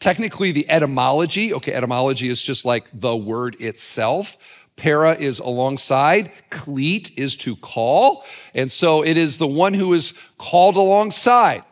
Technically, 0.00 0.52
the 0.52 0.68
etymology, 0.70 1.52
okay, 1.54 1.72
etymology 1.72 2.28
is 2.28 2.40
just 2.40 2.64
like 2.64 2.88
the 2.92 3.16
word 3.16 3.60
itself. 3.60 4.36
Para 4.76 5.14
is 5.14 5.38
alongside, 5.38 6.32
cleat 6.50 7.16
is 7.18 7.36
to 7.38 7.56
call. 7.56 8.24
And 8.54 8.70
so 8.70 9.04
it 9.04 9.16
is 9.16 9.38
the 9.38 9.46
one 9.46 9.74
who 9.74 9.92
is 9.92 10.14
called 10.38 10.76
alongside, 10.76 11.64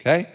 okay? 0.00 0.28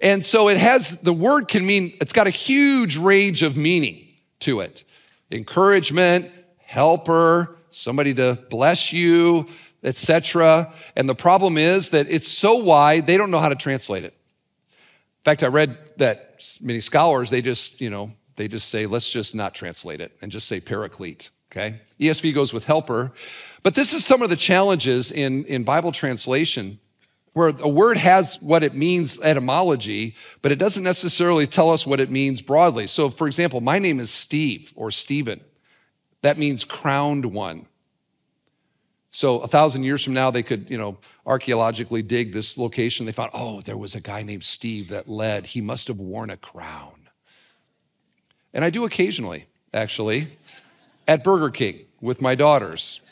And 0.00 0.24
so 0.24 0.48
it 0.48 0.58
has, 0.58 1.00
the 1.00 1.12
word 1.12 1.48
can 1.48 1.66
mean, 1.66 1.96
it's 2.00 2.12
got 2.12 2.26
a 2.26 2.30
huge 2.30 2.96
range 2.96 3.42
of 3.42 3.56
meaning 3.56 4.06
to 4.40 4.60
it 4.60 4.84
encouragement, 5.30 6.30
helper, 6.58 7.58
somebody 7.70 8.14
to 8.14 8.38
bless 8.48 8.92
you, 8.92 9.46
etc. 9.82 10.72
And 10.94 11.08
the 11.08 11.14
problem 11.14 11.56
is 11.58 11.90
that 11.90 12.06
it's 12.08 12.28
so 12.28 12.56
wide, 12.56 13.06
they 13.06 13.16
don't 13.16 13.30
know 13.30 13.40
how 13.40 13.48
to 13.48 13.56
translate 13.56 14.04
it. 14.04 14.12
In 14.12 15.24
fact, 15.24 15.42
I 15.42 15.48
read 15.48 15.76
that 15.96 16.46
many 16.60 16.80
scholars, 16.80 17.30
they 17.30 17.42
just, 17.42 17.80
you 17.80 17.90
know, 17.90 18.12
they 18.36 18.46
just 18.46 18.68
say, 18.68 18.86
let's 18.86 19.08
just 19.08 19.34
not 19.34 19.54
translate 19.54 20.00
it 20.00 20.16
and 20.20 20.30
just 20.30 20.46
say 20.46 20.60
paraclete, 20.60 21.30
okay? 21.50 21.80
ESV 21.98 22.34
goes 22.34 22.52
with 22.52 22.64
helper. 22.64 23.12
But 23.62 23.74
this 23.74 23.94
is 23.94 24.04
some 24.04 24.22
of 24.22 24.30
the 24.30 24.36
challenges 24.36 25.10
in, 25.10 25.44
in 25.46 25.64
Bible 25.64 25.90
translation 25.90 26.78
where 27.36 27.52
a 27.60 27.68
word 27.68 27.98
has 27.98 28.40
what 28.40 28.62
it 28.62 28.74
means 28.74 29.20
etymology, 29.20 30.16
but 30.40 30.52
it 30.52 30.56
doesn't 30.56 30.82
necessarily 30.82 31.46
tell 31.46 31.68
us 31.68 31.86
what 31.86 32.00
it 32.00 32.10
means 32.10 32.40
broadly. 32.40 32.86
So, 32.86 33.10
for 33.10 33.26
example, 33.26 33.60
my 33.60 33.78
name 33.78 34.00
is 34.00 34.10
Steve 34.10 34.72
or 34.74 34.90
Stephen. 34.90 35.42
That 36.22 36.38
means 36.38 36.64
crowned 36.64 37.26
one. 37.26 37.66
So, 39.10 39.40
a 39.40 39.48
thousand 39.48 39.84
years 39.84 40.02
from 40.02 40.14
now, 40.14 40.30
they 40.30 40.42
could, 40.42 40.70
you 40.70 40.78
know, 40.78 40.96
archaeologically 41.26 42.00
dig 42.00 42.32
this 42.32 42.56
location. 42.56 43.04
They 43.04 43.12
found, 43.12 43.32
oh, 43.34 43.60
there 43.60 43.76
was 43.76 43.94
a 43.94 44.00
guy 44.00 44.22
named 44.22 44.42
Steve 44.42 44.88
that 44.88 45.06
led. 45.06 45.44
He 45.44 45.60
must 45.60 45.88
have 45.88 45.98
worn 45.98 46.30
a 46.30 46.38
crown. 46.38 47.10
And 48.54 48.64
I 48.64 48.70
do 48.70 48.86
occasionally, 48.86 49.44
actually, 49.74 50.38
at 51.06 51.22
Burger 51.22 51.50
King 51.50 51.84
with 52.00 52.22
my 52.22 52.34
daughters. 52.34 53.02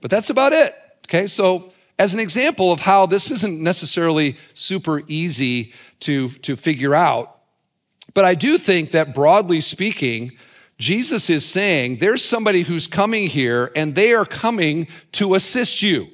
But 0.00 0.10
that's 0.10 0.30
about 0.30 0.54
it. 0.54 0.74
Okay, 1.06 1.26
so 1.26 1.74
as 1.98 2.14
an 2.14 2.20
example 2.20 2.72
of 2.72 2.80
how 2.80 3.06
this 3.06 3.30
isn't 3.30 3.60
necessarily 3.60 4.36
super 4.54 5.02
easy 5.08 5.72
to, 6.00 6.28
to 6.28 6.56
figure 6.56 6.94
out. 6.94 7.38
But 8.14 8.24
I 8.24 8.34
do 8.34 8.56
think 8.56 8.92
that 8.92 9.14
broadly 9.14 9.60
speaking, 9.60 10.32
Jesus 10.78 11.28
is 11.28 11.44
saying 11.44 11.98
there's 11.98 12.24
somebody 12.24 12.62
who's 12.62 12.86
coming 12.86 13.26
here 13.26 13.72
and 13.74 13.94
they 13.94 14.14
are 14.14 14.24
coming 14.24 14.86
to 15.12 15.34
assist 15.34 15.82
you. 15.82 16.08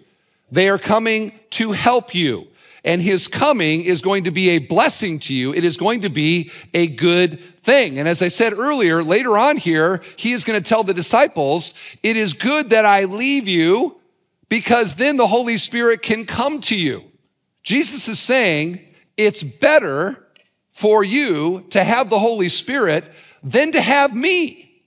They 0.51 0.69
are 0.69 0.79
coming 0.79 1.39
to 1.51 1.73
help 1.73 2.15
you. 2.15 2.49
And 2.87 3.01
his 3.01 3.29
coming 3.29 3.83
is 3.83 4.03
going 4.03 4.25
to 4.25 4.31
be 4.31 4.51
a 4.51 4.59
blessing 4.59 5.19
to 5.21 5.35
you. 5.35 5.55
It 5.55 5.65
is 5.65 5.77
going 5.77 6.03
to 6.03 6.11
be 6.11 6.51
a 6.75 6.87
good 6.87 7.41
thing. 7.63 7.99
And 7.99 8.07
as 8.07 8.21
I 8.21 8.29
said 8.29 8.53
earlier, 8.53 9.03
later 9.03 9.39
on 9.39 9.57
here, 9.57 10.03
he 10.17 10.33
is 10.33 10.45
going 10.45 10.63
to 10.63 10.69
tell 10.69 10.85
the 10.85 10.93
disciples, 10.93 11.73
It 12.03 12.17
is 12.19 12.35
good 12.35 12.71
that 12.71 12.85
I 12.85 13.05
leave 13.05 13.49
you 13.49 13.99
because 14.49 14.95
then 14.95 15.17
the 15.17 15.27
Holy 15.27 15.59
Spirit 15.59 16.03
can 16.03 16.27
come 16.27 16.61
to 16.63 16.77
you. 16.77 17.05
Jesus 17.63 18.09
is 18.09 18.19
saying 18.19 18.81
it's 19.17 19.43
better 19.43 20.27
for 20.73 21.05
you 21.05 21.65
to 21.71 21.83
have 21.83 22.11
the 22.11 22.19
Holy 22.19 22.49
Spirit 22.49 23.05
than 23.43 23.73
to 23.73 23.81
have 23.81 24.15
me. 24.15 24.83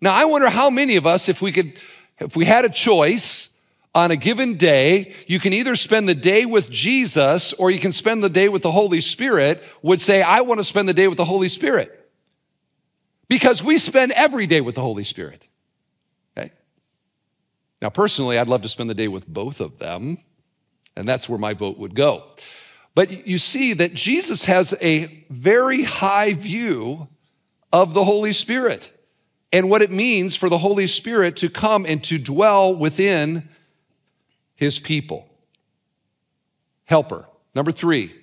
Now, 0.00 0.14
I 0.14 0.24
wonder 0.26 0.48
how 0.48 0.70
many 0.70 0.96
of 0.96 1.06
us, 1.06 1.28
if 1.28 1.42
we 1.42 1.52
could, 1.52 1.74
if 2.18 2.36
we 2.36 2.44
had 2.44 2.64
a 2.64 2.68
choice 2.68 3.50
on 3.94 4.10
a 4.10 4.16
given 4.16 4.56
day, 4.56 5.14
you 5.26 5.38
can 5.38 5.52
either 5.52 5.76
spend 5.76 6.08
the 6.08 6.14
day 6.14 6.44
with 6.44 6.70
Jesus 6.70 7.52
or 7.54 7.70
you 7.70 7.78
can 7.78 7.92
spend 7.92 8.22
the 8.22 8.28
day 8.28 8.48
with 8.48 8.62
the 8.62 8.72
Holy 8.72 9.00
Spirit, 9.00 9.62
would 9.82 10.00
say, 10.00 10.22
I 10.22 10.40
want 10.42 10.58
to 10.58 10.64
spend 10.64 10.88
the 10.88 10.94
day 10.94 11.08
with 11.08 11.16
the 11.16 11.24
Holy 11.24 11.48
Spirit. 11.48 12.00
Because 13.28 13.62
we 13.62 13.78
spend 13.78 14.12
every 14.12 14.46
day 14.46 14.60
with 14.60 14.74
the 14.74 14.82
Holy 14.82 15.04
Spirit. 15.04 15.46
Now, 17.84 17.90
personally, 17.90 18.38
I'd 18.38 18.48
love 18.48 18.62
to 18.62 18.68
spend 18.70 18.88
the 18.88 18.94
day 18.94 19.08
with 19.08 19.28
both 19.28 19.60
of 19.60 19.78
them, 19.78 20.16
and 20.96 21.06
that's 21.06 21.28
where 21.28 21.38
my 21.38 21.52
vote 21.52 21.76
would 21.76 21.94
go. 21.94 22.24
But 22.94 23.26
you 23.26 23.36
see 23.36 23.74
that 23.74 23.92
Jesus 23.92 24.46
has 24.46 24.74
a 24.80 25.26
very 25.28 25.82
high 25.82 26.32
view 26.32 27.08
of 27.74 27.92
the 27.92 28.02
Holy 28.02 28.32
Spirit 28.32 28.90
and 29.52 29.68
what 29.68 29.82
it 29.82 29.90
means 29.90 30.34
for 30.34 30.48
the 30.48 30.56
Holy 30.56 30.86
Spirit 30.86 31.36
to 31.36 31.50
come 31.50 31.84
and 31.84 32.02
to 32.04 32.16
dwell 32.16 32.74
within 32.74 33.50
his 34.54 34.78
people. 34.78 35.28
Helper. 36.84 37.26
Number 37.54 37.70
three, 37.70 38.14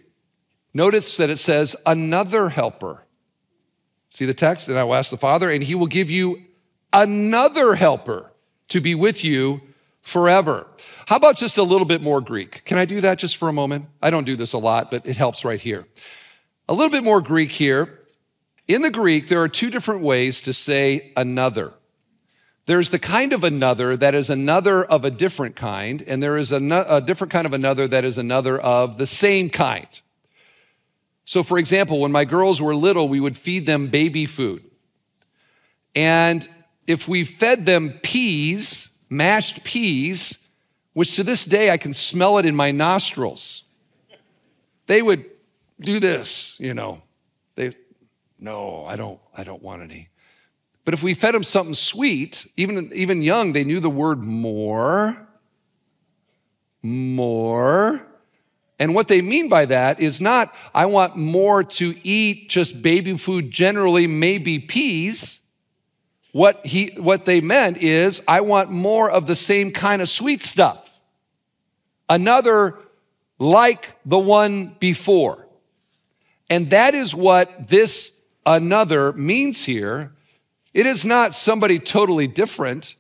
notice 0.74 1.18
that 1.18 1.30
it 1.30 1.38
says 1.38 1.76
another 1.86 2.50
helper. 2.50 3.04
See 4.10 4.26
the 4.26 4.34
text? 4.34 4.70
And 4.70 4.80
I 4.80 4.84
will 4.86 4.96
ask 4.96 5.12
the 5.12 5.18
Father, 5.18 5.52
and 5.52 5.62
he 5.62 5.76
will 5.76 5.86
give 5.86 6.10
you 6.10 6.42
another 6.92 7.76
helper 7.76 8.31
to 8.72 8.82
be 8.82 8.96
with 8.96 9.24
you 9.24 9.62
forever. 10.02 10.68
How 11.06 11.16
about 11.16 11.38
just 11.38 11.58
a 11.58 11.64
little 11.64 11.86
bit 11.86 12.02
more 12.02 12.22
Greek? 12.22 12.64
Can 12.66 12.78
I 12.78 12.86
do 12.86 13.02
that 13.02 13.20
just 13.20 13.38
for 13.38 13.50
a 13.50 13.54
moment? 13.54 13.86
I 14.02 14.10
don't 14.10 14.24
do 14.24 14.36
this 14.36 14.54
a 14.54 14.58
lot, 14.58 14.92
but 14.92 15.06
it 15.06 15.18
helps 15.18 15.46
right 15.46 15.60
here. 15.60 15.86
A 16.68 16.74
little 16.74 16.90
bit 16.90 17.04
more 17.04 17.22
Greek 17.22 17.52
here. 17.52 18.00
In 18.68 18.82
the 18.82 18.92
Greek, 18.92 19.28
there 19.28 19.42
are 19.42 19.50
two 19.50 19.70
different 19.70 20.02
ways 20.02 20.42
to 20.44 20.54
say 20.54 21.12
another. 21.18 21.74
There's 22.66 22.92
the 22.92 23.00
kind 23.00 23.34
of 23.34 23.44
another 23.44 23.98
that 23.98 24.16
is 24.16 24.30
another 24.30 24.86
of 24.86 25.04
a 25.04 25.12
different 25.12 25.56
kind, 25.56 26.02
and 26.08 26.24
there 26.24 26.38
is 26.38 26.52
a, 26.52 27.02
different 27.02 27.32
kind 27.32 27.46
of 27.46 27.54
another 27.54 27.88
that 27.88 28.06
is 28.06 28.18
another 28.18 28.60
of 28.62 28.98
the 28.98 29.08
same 29.08 29.50
kind. 29.50 30.00
So, 31.26 31.44
for 31.44 31.58
example, 31.58 32.00
when 32.00 32.12
my 32.12 32.24
girls 32.24 32.62
were 32.62 32.76
little, 32.76 33.10
we 33.10 33.20
would 33.20 33.38
feed 33.38 33.66
them 33.66 33.88
baby 33.88 34.26
food. 34.26 34.64
And 35.96 36.48
if 36.88 37.08
we 37.08 37.24
fed 37.24 37.66
them 37.66 38.00
peas, 38.02 38.90
mashed 39.10 39.64
peas, 39.64 40.48
which 40.94 41.16
to 41.16 41.24
this 41.24 41.46
day 41.46 41.72
I 41.72 41.78
can 41.78 41.94
smell 41.94 42.38
it 42.38 42.46
in 42.46 42.56
my 42.56 42.72
nostrils. 42.72 43.64
they 44.88 45.02
would 45.02 45.26
do 45.80 46.00
this, 46.00 46.60
you 46.60 46.74
know. 46.74 47.02
They, 47.56 47.74
no, 48.40 48.86
I 48.86 48.96
don't, 48.96 49.20
I 49.36 49.44
don't 49.44 49.62
want 49.62 49.82
any. 49.82 50.10
But 50.84 50.94
if 50.94 51.04
we 51.04 51.14
fed 51.14 51.36
them 51.36 51.44
something 51.44 51.76
sweet, 51.76 52.48
even, 52.58 52.90
even 52.94 53.22
young, 53.22 53.54
they 53.54 53.64
knew 53.64 53.80
the 53.80 53.90
word 53.90 54.20
more, 54.20 55.28
more. 56.82 58.06
And 58.80 58.96
what 58.96 59.08
they 59.08 59.22
mean 59.22 59.48
by 59.48 59.66
that 59.66 60.00
is 60.00 60.20
not, 60.20 60.52
I 60.74 60.88
want 60.88 61.16
more 61.16 61.64
to 61.64 61.96
eat 62.04 62.50
just 62.50 62.82
baby 62.82 63.16
food 63.16 63.52
generally, 63.52 64.08
maybe 64.08 64.58
peas. 64.58 65.41
What, 66.32 66.66
he, 66.66 66.94
what 66.98 67.26
they 67.26 67.42
meant 67.42 67.78
is, 67.78 68.22
I 68.28 68.42
want 68.42 68.72
more 68.72 69.12
of 69.12 69.28
the 69.28 69.36
same 69.36 69.72
kind 69.72 70.02
of 70.02 70.10
sweet 70.10 70.42
stuff. 70.42 70.88
Another 72.08 72.78
like 73.38 73.90
the 74.06 74.20
one 74.20 74.76
before. 74.80 75.48
And 76.50 76.70
that 76.70 76.94
is 76.96 77.16
what 77.16 77.68
this 77.68 78.22
another 78.46 79.14
means 79.14 79.66
here. 79.66 80.14
It 80.74 80.86
is 80.86 81.06
not 81.06 81.34
somebody 81.34 81.80
totally 81.80 82.28
different. 82.28 82.96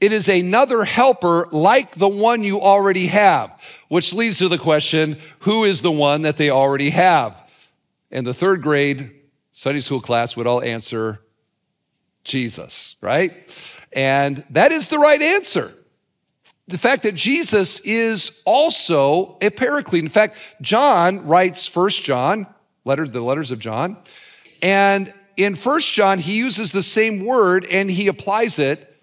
It 0.00 0.12
is 0.12 0.28
another 0.28 0.84
helper 0.84 1.48
like 1.50 1.92
the 1.92 2.08
one 2.08 2.42
you 2.42 2.60
already 2.60 3.06
have, 3.06 3.58
which 3.88 4.12
leads 4.12 4.38
to 4.38 4.48
the 4.48 4.58
question 4.58 5.18
who 5.40 5.64
is 5.64 5.80
the 5.80 5.92
one 5.92 6.22
that 6.22 6.36
they 6.36 6.50
already 6.50 6.90
have? 6.90 7.42
And 8.10 8.26
the 8.26 8.34
third 8.34 8.62
grade 8.62 9.12
Sunday 9.52 9.80
school 9.80 10.00
class 10.00 10.36
would 10.36 10.46
all 10.46 10.62
answer 10.62 11.20
Jesus, 12.26 12.96
right? 13.00 13.32
And 13.92 14.44
that 14.50 14.72
is 14.72 14.88
the 14.88 14.98
right 14.98 15.22
answer. 15.22 15.72
The 16.68 16.78
fact 16.78 17.04
that 17.04 17.14
Jesus 17.14 17.78
is 17.80 18.42
also 18.44 19.38
a 19.40 19.50
paraclete. 19.50 20.04
In 20.04 20.10
fact, 20.10 20.36
John 20.60 21.26
writes 21.26 21.66
First 21.66 22.02
John, 22.02 22.46
letter, 22.84 23.06
the 23.06 23.20
letters 23.20 23.52
of 23.52 23.60
John, 23.60 23.96
and 24.60 25.14
in 25.36 25.54
First 25.54 25.92
John, 25.92 26.18
he 26.18 26.36
uses 26.36 26.72
the 26.72 26.82
same 26.82 27.24
word 27.24 27.66
and 27.70 27.90
he 27.90 28.08
applies 28.08 28.58
it 28.58 28.96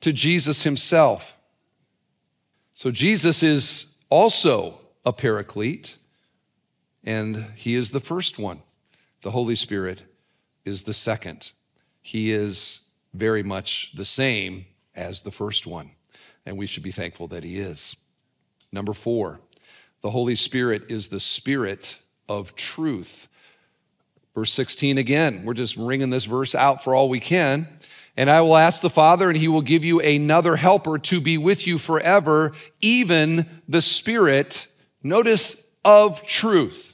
to 0.00 0.12
Jesus 0.12 0.62
himself. 0.62 1.36
So 2.74 2.90
Jesus 2.90 3.42
is 3.42 3.94
also 4.08 4.80
a 5.04 5.12
paraclete, 5.12 5.96
and 7.04 7.46
he 7.54 7.74
is 7.74 7.90
the 7.90 8.00
first 8.00 8.38
one. 8.38 8.62
The 9.22 9.30
Holy 9.30 9.56
Spirit 9.56 10.02
is 10.64 10.84
the 10.84 10.94
second. 10.94 11.52
He 12.00 12.32
is 12.32 12.80
very 13.14 13.42
much 13.42 13.92
the 13.94 14.04
same 14.04 14.66
as 14.94 15.20
the 15.20 15.30
first 15.30 15.66
one, 15.66 15.90
and 16.46 16.56
we 16.56 16.66
should 16.66 16.82
be 16.82 16.92
thankful 16.92 17.28
that 17.28 17.44
he 17.44 17.58
is. 17.58 17.96
Number 18.72 18.92
four, 18.92 19.40
the 20.02 20.10
Holy 20.10 20.34
Spirit 20.34 20.90
is 20.90 21.08
the 21.08 21.20
Spirit 21.20 21.96
of 22.28 22.54
truth. 22.56 23.28
Verse 24.34 24.52
16 24.52 24.98
again, 24.98 25.44
we're 25.44 25.54
just 25.54 25.76
wringing 25.76 26.10
this 26.10 26.24
verse 26.24 26.54
out 26.54 26.84
for 26.84 26.94
all 26.94 27.08
we 27.08 27.20
can. 27.20 27.68
And 28.16 28.28
I 28.28 28.40
will 28.40 28.56
ask 28.56 28.82
the 28.82 28.90
Father, 28.90 29.28
and 29.28 29.36
he 29.36 29.48
will 29.48 29.62
give 29.62 29.84
you 29.84 30.00
another 30.00 30.56
helper 30.56 30.98
to 30.98 31.20
be 31.20 31.38
with 31.38 31.66
you 31.66 31.78
forever, 31.78 32.52
even 32.80 33.46
the 33.68 33.82
Spirit, 33.82 34.66
notice, 35.02 35.64
of 35.84 36.26
truth. 36.26 36.89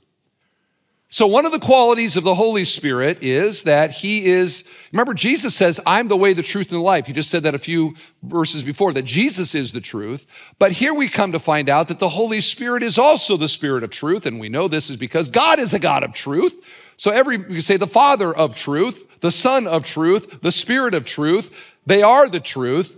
So, 1.16 1.26
one 1.26 1.46
of 1.46 1.52
the 1.52 1.58
qualities 1.58 2.18
of 2.18 2.24
the 2.24 2.34
Holy 2.34 2.66
Spirit 2.66 3.22
is 3.22 3.62
that 3.62 3.90
He 3.90 4.26
is, 4.26 4.68
remember, 4.92 5.14
Jesus 5.14 5.54
says, 5.54 5.80
I'm 5.86 6.08
the 6.08 6.16
way, 6.18 6.34
the 6.34 6.42
truth, 6.42 6.68
and 6.68 6.78
the 6.78 6.84
life. 6.84 7.06
He 7.06 7.14
just 7.14 7.30
said 7.30 7.44
that 7.44 7.54
a 7.54 7.58
few 7.58 7.94
verses 8.22 8.62
before, 8.62 8.92
that 8.92 9.06
Jesus 9.06 9.54
is 9.54 9.72
the 9.72 9.80
truth. 9.80 10.26
But 10.58 10.72
here 10.72 10.92
we 10.92 11.08
come 11.08 11.32
to 11.32 11.38
find 11.38 11.70
out 11.70 11.88
that 11.88 12.00
the 12.00 12.10
Holy 12.10 12.42
Spirit 12.42 12.82
is 12.82 12.98
also 12.98 13.38
the 13.38 13.48
Spirit 13.48 13.82
of 13.82 13.88
truth. 13.88 14.26
And 14.26 14.38
we 14.38 14.50
know 14.50 14.68
this 14.68 14.90
is 14.90 14.98
because 14.98 15.30
God 15.30 15.58
is 15.58 15.72
a 15.72 15.78
God 15.78 16.04
of 16.04 16.12
truth. 16.12 16.62
So 16.98 17.10
every 17.10 17.38
you 17.48 17.62
say 17.62 17.78
the 17.78 17.86
Father 17.86 18.36
of 18.36 18.54
truth, 18.54 19.02
the 19.20 19.30
Son 19.32 19.66
of 19.66 19.84
truth, 19.84 20.42
the 20.42 20.52
Spirit 20.52 20.92
of 20.92 21.06
truth, 21.06 21.50
they 21.86 22.02
are 22.02 22.28
the 22.28 22.40
truth. 22.40 22.94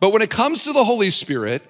But 0.00 0.10
when 0.10 0.22
it 0.22 0.30
comes 0.30 0.64
to 0.64 0.72
the 0.72 0.82
Holy 0.82 1.12
Spirit, 1.12 1.62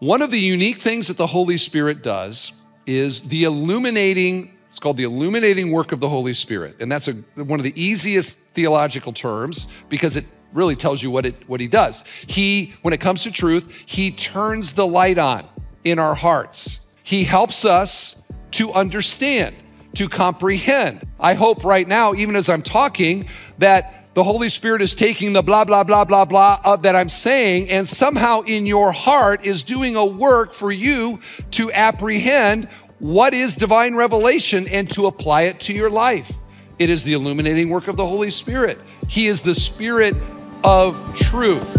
one 0.00 0.22
of 0.22 0.32
the 0.32 0.40
unique 0.40 0.82
things 0.82 1.06
that 1.06 1.18
the 1.18 1.28
Holy 1.28 1.56
Spirit 1.56 2.02
does 2.02 2.50
is 2.84 3.22
the 3.22 3.44
illuminating, 3.44 4.56
it's 4.70 4.78
called 4.78 4.96
the 4.96 5.02
illuminating 5.02 5.72
work 5.72 5.90
of 5.90 6.00
the 6.00 6.08
Holy 6.08 6.32
Spirit. 6.32 6.76
And 6.80 6.90
that's 6.90 7.08
a, 7.08 7.12
one 7.34 7.58
of 7.58 7.64
the 7.64 7.78
easiest 7.80 8.38
theological 8.38 9.12
terms 9.12 9.66
because 9.88 10.16
it 10.16 10.24
really 10.52 10.76
tells 10.76 11.02
you 11.02 11.10
what, 11.10 11.26
it, 11.26 11.34
what 11.48 11.60
he 11.60 11.66
does. 11.68 12.04
He, 12.28 12.74
when 12.82 12.94
it 12.94 13.00
comes 13.00 13.24
to 13.24 13.32
truth, 13.32 13.68
he 13.84 14.12
turns 14.12 14.72
the 14.72 14.86
light 14.86 15.18
on 15.18 15.46
in 15.82 15.98
our 15.98 16.14
hearts. 16.14 16.80
He 17.02 17.24
helps 17.24 17.64
us 17.64 18.22
to 18.52 18.72
understand 18.72 19.56
to 19.94 20.08
comprehend. 20.08 21.06
I 21.18 21.34
hope 21.34 21.64
right 21.64 21.86
now, 21.86 22.14
even 22.14 22.36
as 22.36 22.48
I'm 22.48 22.62
talking, 22.62 23.28
that 23.58 24.14
the 24.14 24.22
Holy 24.22 24.48
Spirit 24.48 24.82
is 24.82 24.94
taking 24.94 25.32
the 25.32 25.42
blah, 25.42 25.64
blah, 25.64 25.84
blah, 25.84 26.04
blah, 26.04 26.24
blah 26.24 26.60
of, 26.64 26.82
that 26.82 26.94
I'm 26.96 27.08
saying, 27.08 27.70
and 27.70 27.86
somehow 27.86 28.42
in 28.42 28.66
your 28.66 28.92
heart 28.92 29.44
is 29.44 29.62
doing 29.62 29.96
a 29.96 30.04
work 30.04 30.52
for 30.52 30.70
you 30.72 31.20
to 31.52 31.72
apprehend 31.72 32.68
what 33.00 33.34
is 33.34 33.54
divine 33.54 33.94
revelation 33.96 34.68
and 34.68 34.88
to 34.92 35.06
apply 35.06 35.42
it 35.42 35.58
to 35.60 35.72
your 35.72 35.90
life. 35.90 36.32
It 36.78 36.90
is 36.90 37.02
the 37.02 37.14
illuminating 37.14 37.70
work 37.70 37.88
of 37.88 37.96
the 37.96 38.06
Holy 38.06 38.30
Spirit. 38.30 38.78
He 39.08 39.26
is 39.26 39.40
the 39.40 39.54
Spirit 39.54 40.14
of 40.62 40.96
truth. 41.16 41.76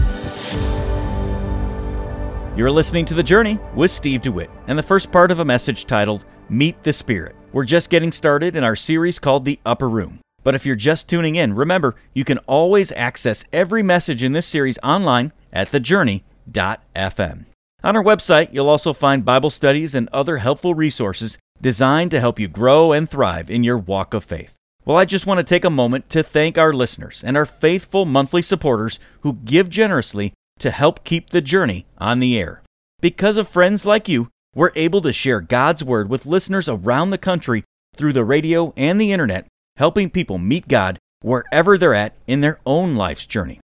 You're 2.58 2.72
listening 2.72 3.06
to 3.06 3.14
The 3.14 3.24
Journey 3.24 3.60
with 3.76 3.92
Steve 3.92 4.22
DeWitt 4.22 4.50
and 4.68 4.78
the 4.78 4.84
first 4.84 5.12
part 5.12 5.32
of 5.32 5.40
a 5.40 5.46
message 5.46 5.86
titled 5.86 6.26
Meet 6.50 6.84
the 6.84 6.92
Spirit. 6.92 7.36
We're 7.54 7.66
just 7.66 7.90
getting 7.90 8.12
started 8.12 8.56
in 8.56 8.64
our 8.64 8.76
series 8.76 9.20
called 9.20 9.46
The 9.46 9.60
Upper 9.66 9.90
Room. 9.90 10.20
But 10.44 10.56
if 10.56 10.66
you're 10.66 10.76
just 10.76 11.08
tuning 11.08 11.36
in, 11.36 11.54
remember 11.54 11.96
you 12.14 12.26
can 12.26 12.40
always 12.40 12.92
access 12.94 13.46
every 13.54 13.84
message 13.84 14.24
in 14.24 14.34
this 14.34 14.48
series 14.48 14.80
online 14.84 15.34
at 15.54 15.70
thejourney.fm. 15.70 17.46
On 17.84 17.96
our 17.96 18.04
website, 18.04 18.54
you'll 18.54 18.70
also 18.70 18.94
find 18.94 19.26
Bible 19.26 19.50
studies 19.50 19.96
and 19.96 20.08
other 20.14 20.38
helpful 20.38 20.76
resources 20.76 21.40
designed 21.60 22.12
to 22.12 22.20
help 22.20 22.40
you 22.40 22.48
grow 22.48 22.92
and 22.92 23.10
thrive 23.10 23.50
in 23.50 23.64
your 23.64 23.78
walk 23.78 24.14
of 24.14 24.24
faith. 24.24 24.56
Well, 24.86 24.98
I 24.98 25.06
just 25.06 25.26
want 25.26 25.40
to 25.40 25.44
take 25.44 25.66
a 25.66 25.70
moment 25.70 26.10
to 26.12 26.22
thank 26.22 26.58
our 26.58 26.74
listeners 26.74 27.24
and 27.24 27.36
our 27.36 27.46
faithful 27.46 28.06
monthly 28.06 28.44
supporters 28.44 29.00
who 29.22 29.34
give 29.34 29.70
generously 29.70 30.34
to 30.60 30.70
help 30.70 31.04
keep 31.04 31.32
the 31.32 31.42
journey 31.42 31.88
on 31.98 32.20
the 32.20 32.38
air. 32.38 32.62
Because 33.00 33.38
of 33.38 33.48
friends 33.48 33.84
like 33.84 34.08
you, 34.08 34.30
we're 34.54 34.72
able 34.76 35.02
to 35.02 35.14
share 35.14 35.42
God's 35.42 35.84
Word 35.84 36.08
with 36.08 36.28
listeners 36.28 36.70
around 36.70 37.10
the 37.10 37.18
country 37.18 37.64
through 37.96 38.14
the 38.14 38.26
radio 38.26 38.74
and 38.78 39.02
the 39.02 39.12
internet, 39.12 39.48
helping 39.78 40.10
people 40.10 40.38
meet 40.38 40.68
God 40.68 41.00
wherever 41.22 41.78
they're 41.78 41.96
at 41.96 42.16
in 42.28 42.42
their 42.42 42.60
own 42.66 42.96
life's 42.96 43.26
journey. 43.26 43.60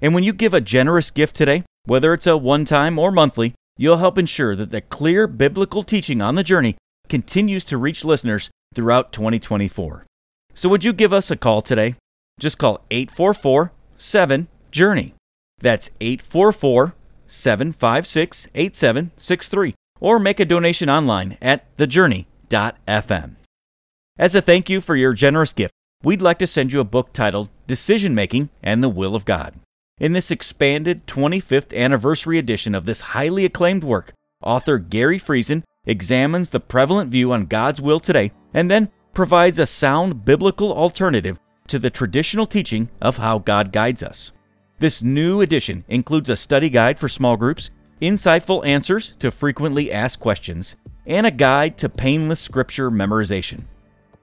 And 0.00 0.14
when 0.14 0.24
you 0.24 0.32
give 0.32 0.54
a 0.54 0.60
generous 0.60 1.10
gift 1.10 1.36
today, 1.36 1.64
whether 1.88 2.12
it's 2.12 2.26
a 2.26 2.36
one 2.36 2.66
time 2.66 2.98
or 2.98 3.10
monthly, 3.10 3.54
you'll 3.78 3.96
help 3.96 4.18
ensure 4.18 4.54
that 4.54 4.70
the 4.70 4.82
clear 4.82 5.26
biblical 5.26 5.82
teaching 5.82 6.20
on 6.20 6.34
the 6.34 6.44
journey 6.44 6.76
continues 7.08 7.64
to 7.64 7.78
reach 7.78 8.04
listeners 8.04 8.50
throughout 8.74 9.10
2024. 9.10 10.04
So, 10.52 10.68
would 10.68 10.84
you 10.84 10.92
give 10.92 11.14
us 11.14 11.30
a 11.30 11.36
call 11.36 11.62
today? 11.62 11.94
Just 12.38 12.58
call 12.58 12.84
844 12.90 13.72
7 13.96 14.48
Journey. 14.70 15.14
That's 15.60 15.90
844 16.00 16.94
756 17.26 18.48
8763 18.54 19.74
or 20.00 20.18
make 20.18 20.40
a 20.40 20.44
donation 20.44 20.90
online 20.90 21.38
at 21.40 21.74
thejourney.fm. 21.78 23.36
As 24.18 24.34
a 24.34 24.42
thank 24.42 24.68
you 24.68 24.80
for 24.80 24.94
your 24.94 25.12
generous 25.14 25.52
gift, 25.52 25.72
we'd 26.02 26.22
like 26.22 26.38
to 26.40 26.46
send 26.46 26.72
you 26.72 26.80
a 26.80 26.84
book 26.84 27.12
titled 27.12 27.48
Decision 27.66 28.14
Making 28.14 28.50
and 28.62 28.82
the 28.82 28.88
Will 28.88 29.14
of 29.14 29.24
God. 29.24 29.54
In 30.00 30.12
this 30.12 30.30
expanded 30.30 31.06
25th 31.06 31.76
anniversary 31.76 32.38
edition 32.38 32.74
of 32.74 32.86
this 32.86 33.00
highly 33.00 33.44
acclaimed 33.44 33.82
work, 33.82 34.12
author 34.42 34.78
Gary 34.78 35.18
Friesen 35.18 35.64
examines 35.86 36.50
the 36.50 36.60
prevalent 36.60 37.10
view 37.10 37.32
on 37.32 37.46
God's 37.46 37.82
will 37.82 37.98
today 37.98 38.30
and 38.54 38.70
then 38.70 38.90
provides 39.12 39.58
a 39.58 39.66
sound 39.66 40.24
biblical 40.24 40.72
alternative 40.72 41.38
to 41.66 41.78
the 41.78 41.90
traditional 41.90 42.46
teaching 42.46 42.88
of 43.00 43.16
how 43.16 43.38
God 43.38 43.72
guides 43.72 44.02
us. 44.02 44.30
This 44.78 45.02
new 45.02 45.40
edition 45.40 45.84
includes 45.88 46.28
a 46.28 46.36
study 46.36 46.70
guide 46.70 46.98
for 46.98 47.08
small 47.08 47.36
groups 47.36 47.70
insightful 48.00 48.64
answers 48.64 49.14
to 49.18 49.30
frequently 49.30 49.90
asked 49.90 50.20
questions, 50.20 50.76
and 51.06 51.26
a 51.26 51.30
guide 51.30 51.78
to 51.78 51.88
painless 51.88 52.40
scripture 52.40 52.90
memorization. 52.90 53.64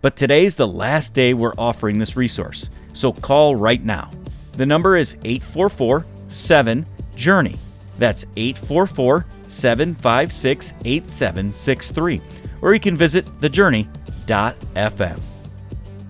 But 0.01 0.15
today's 0.15 0.55
the 0.55 0.67
last 0.67 1.13
day 1.13 1.33
we're 1.33 1.53
offering 1.57 1.97
this 1.97 2.15
resource, 2.15 2.69
so 2.93 3.11
call 3.11 3.55
right 3.55 3.83
now. 3.83 4.11
The 4.58 4.65
number 4.65 4.98
is 4.98 5.18
844 5.24 6.06
7 6.28 6.86
Journey. 7.15 7.56
That's 7.98 8.26
844 8.36 9.26
756 9.48 10.74
8763. 10.84 12.22
Or 12.62 12.74
you 12.74 12.80
can 12.80 12.98
visit 12.98 13.26
thejourney.fm. 13.39 15.20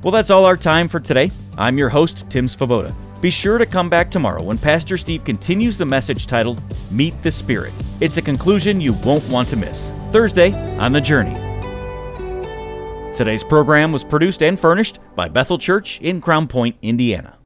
Well, 0.03 0.11
that's 0.11 0.29
all 0.29 0.45
our 0.45 0.57
time 0.57 0.87
for 0.87 0.99
today. 0.99 1.31
I'm 1.57 1.77
your 1.77 1.89
host, 1.89 2.29
Tim 2.29 2.47
Svoboda. 2.47 2.93
Be 3.21 3.31
sure 3.31 3.57
to 3.57 3.65
come 3.65 3.89
back 3.89 4.11
tomorrow 4.11 4.43
when 4.43 4.57
Pastor 4.57 4.97
Steve 4.97 5.23
continues 5.23 5.77
the 5.77 5.85
message 5.85 6.27
titled 6.27 6.61
Meet 6.91 7.19
the 7.23 7.31
Spirit. 7.31 7.73
It's 8.01 8.17
a 8.17 8.21
conclusion 8.21 8.79
you 8.79 8.93
won't 9.03 9.27
want 9.29 9.47
to 9.49 9.55
miss. 9.55 9.93
Thursday 10.11 10.53
on 10.77 10.91
The 10.91 11.01
Journey. 11.01 11.33
Today's 13.15 13.43
program 13.43 13.91
was 13.91 14.03
produced 14.03 14.43
and 14.43 14.59
furnished 14.59 14.99
by 15.15 15.29
Bethel 15.29 15.57
Church 15.57 15.99
in 16.01 16.21
Crown 16.21 16.47
Point, 16.47 16.75
Indiana. 16.81 17.37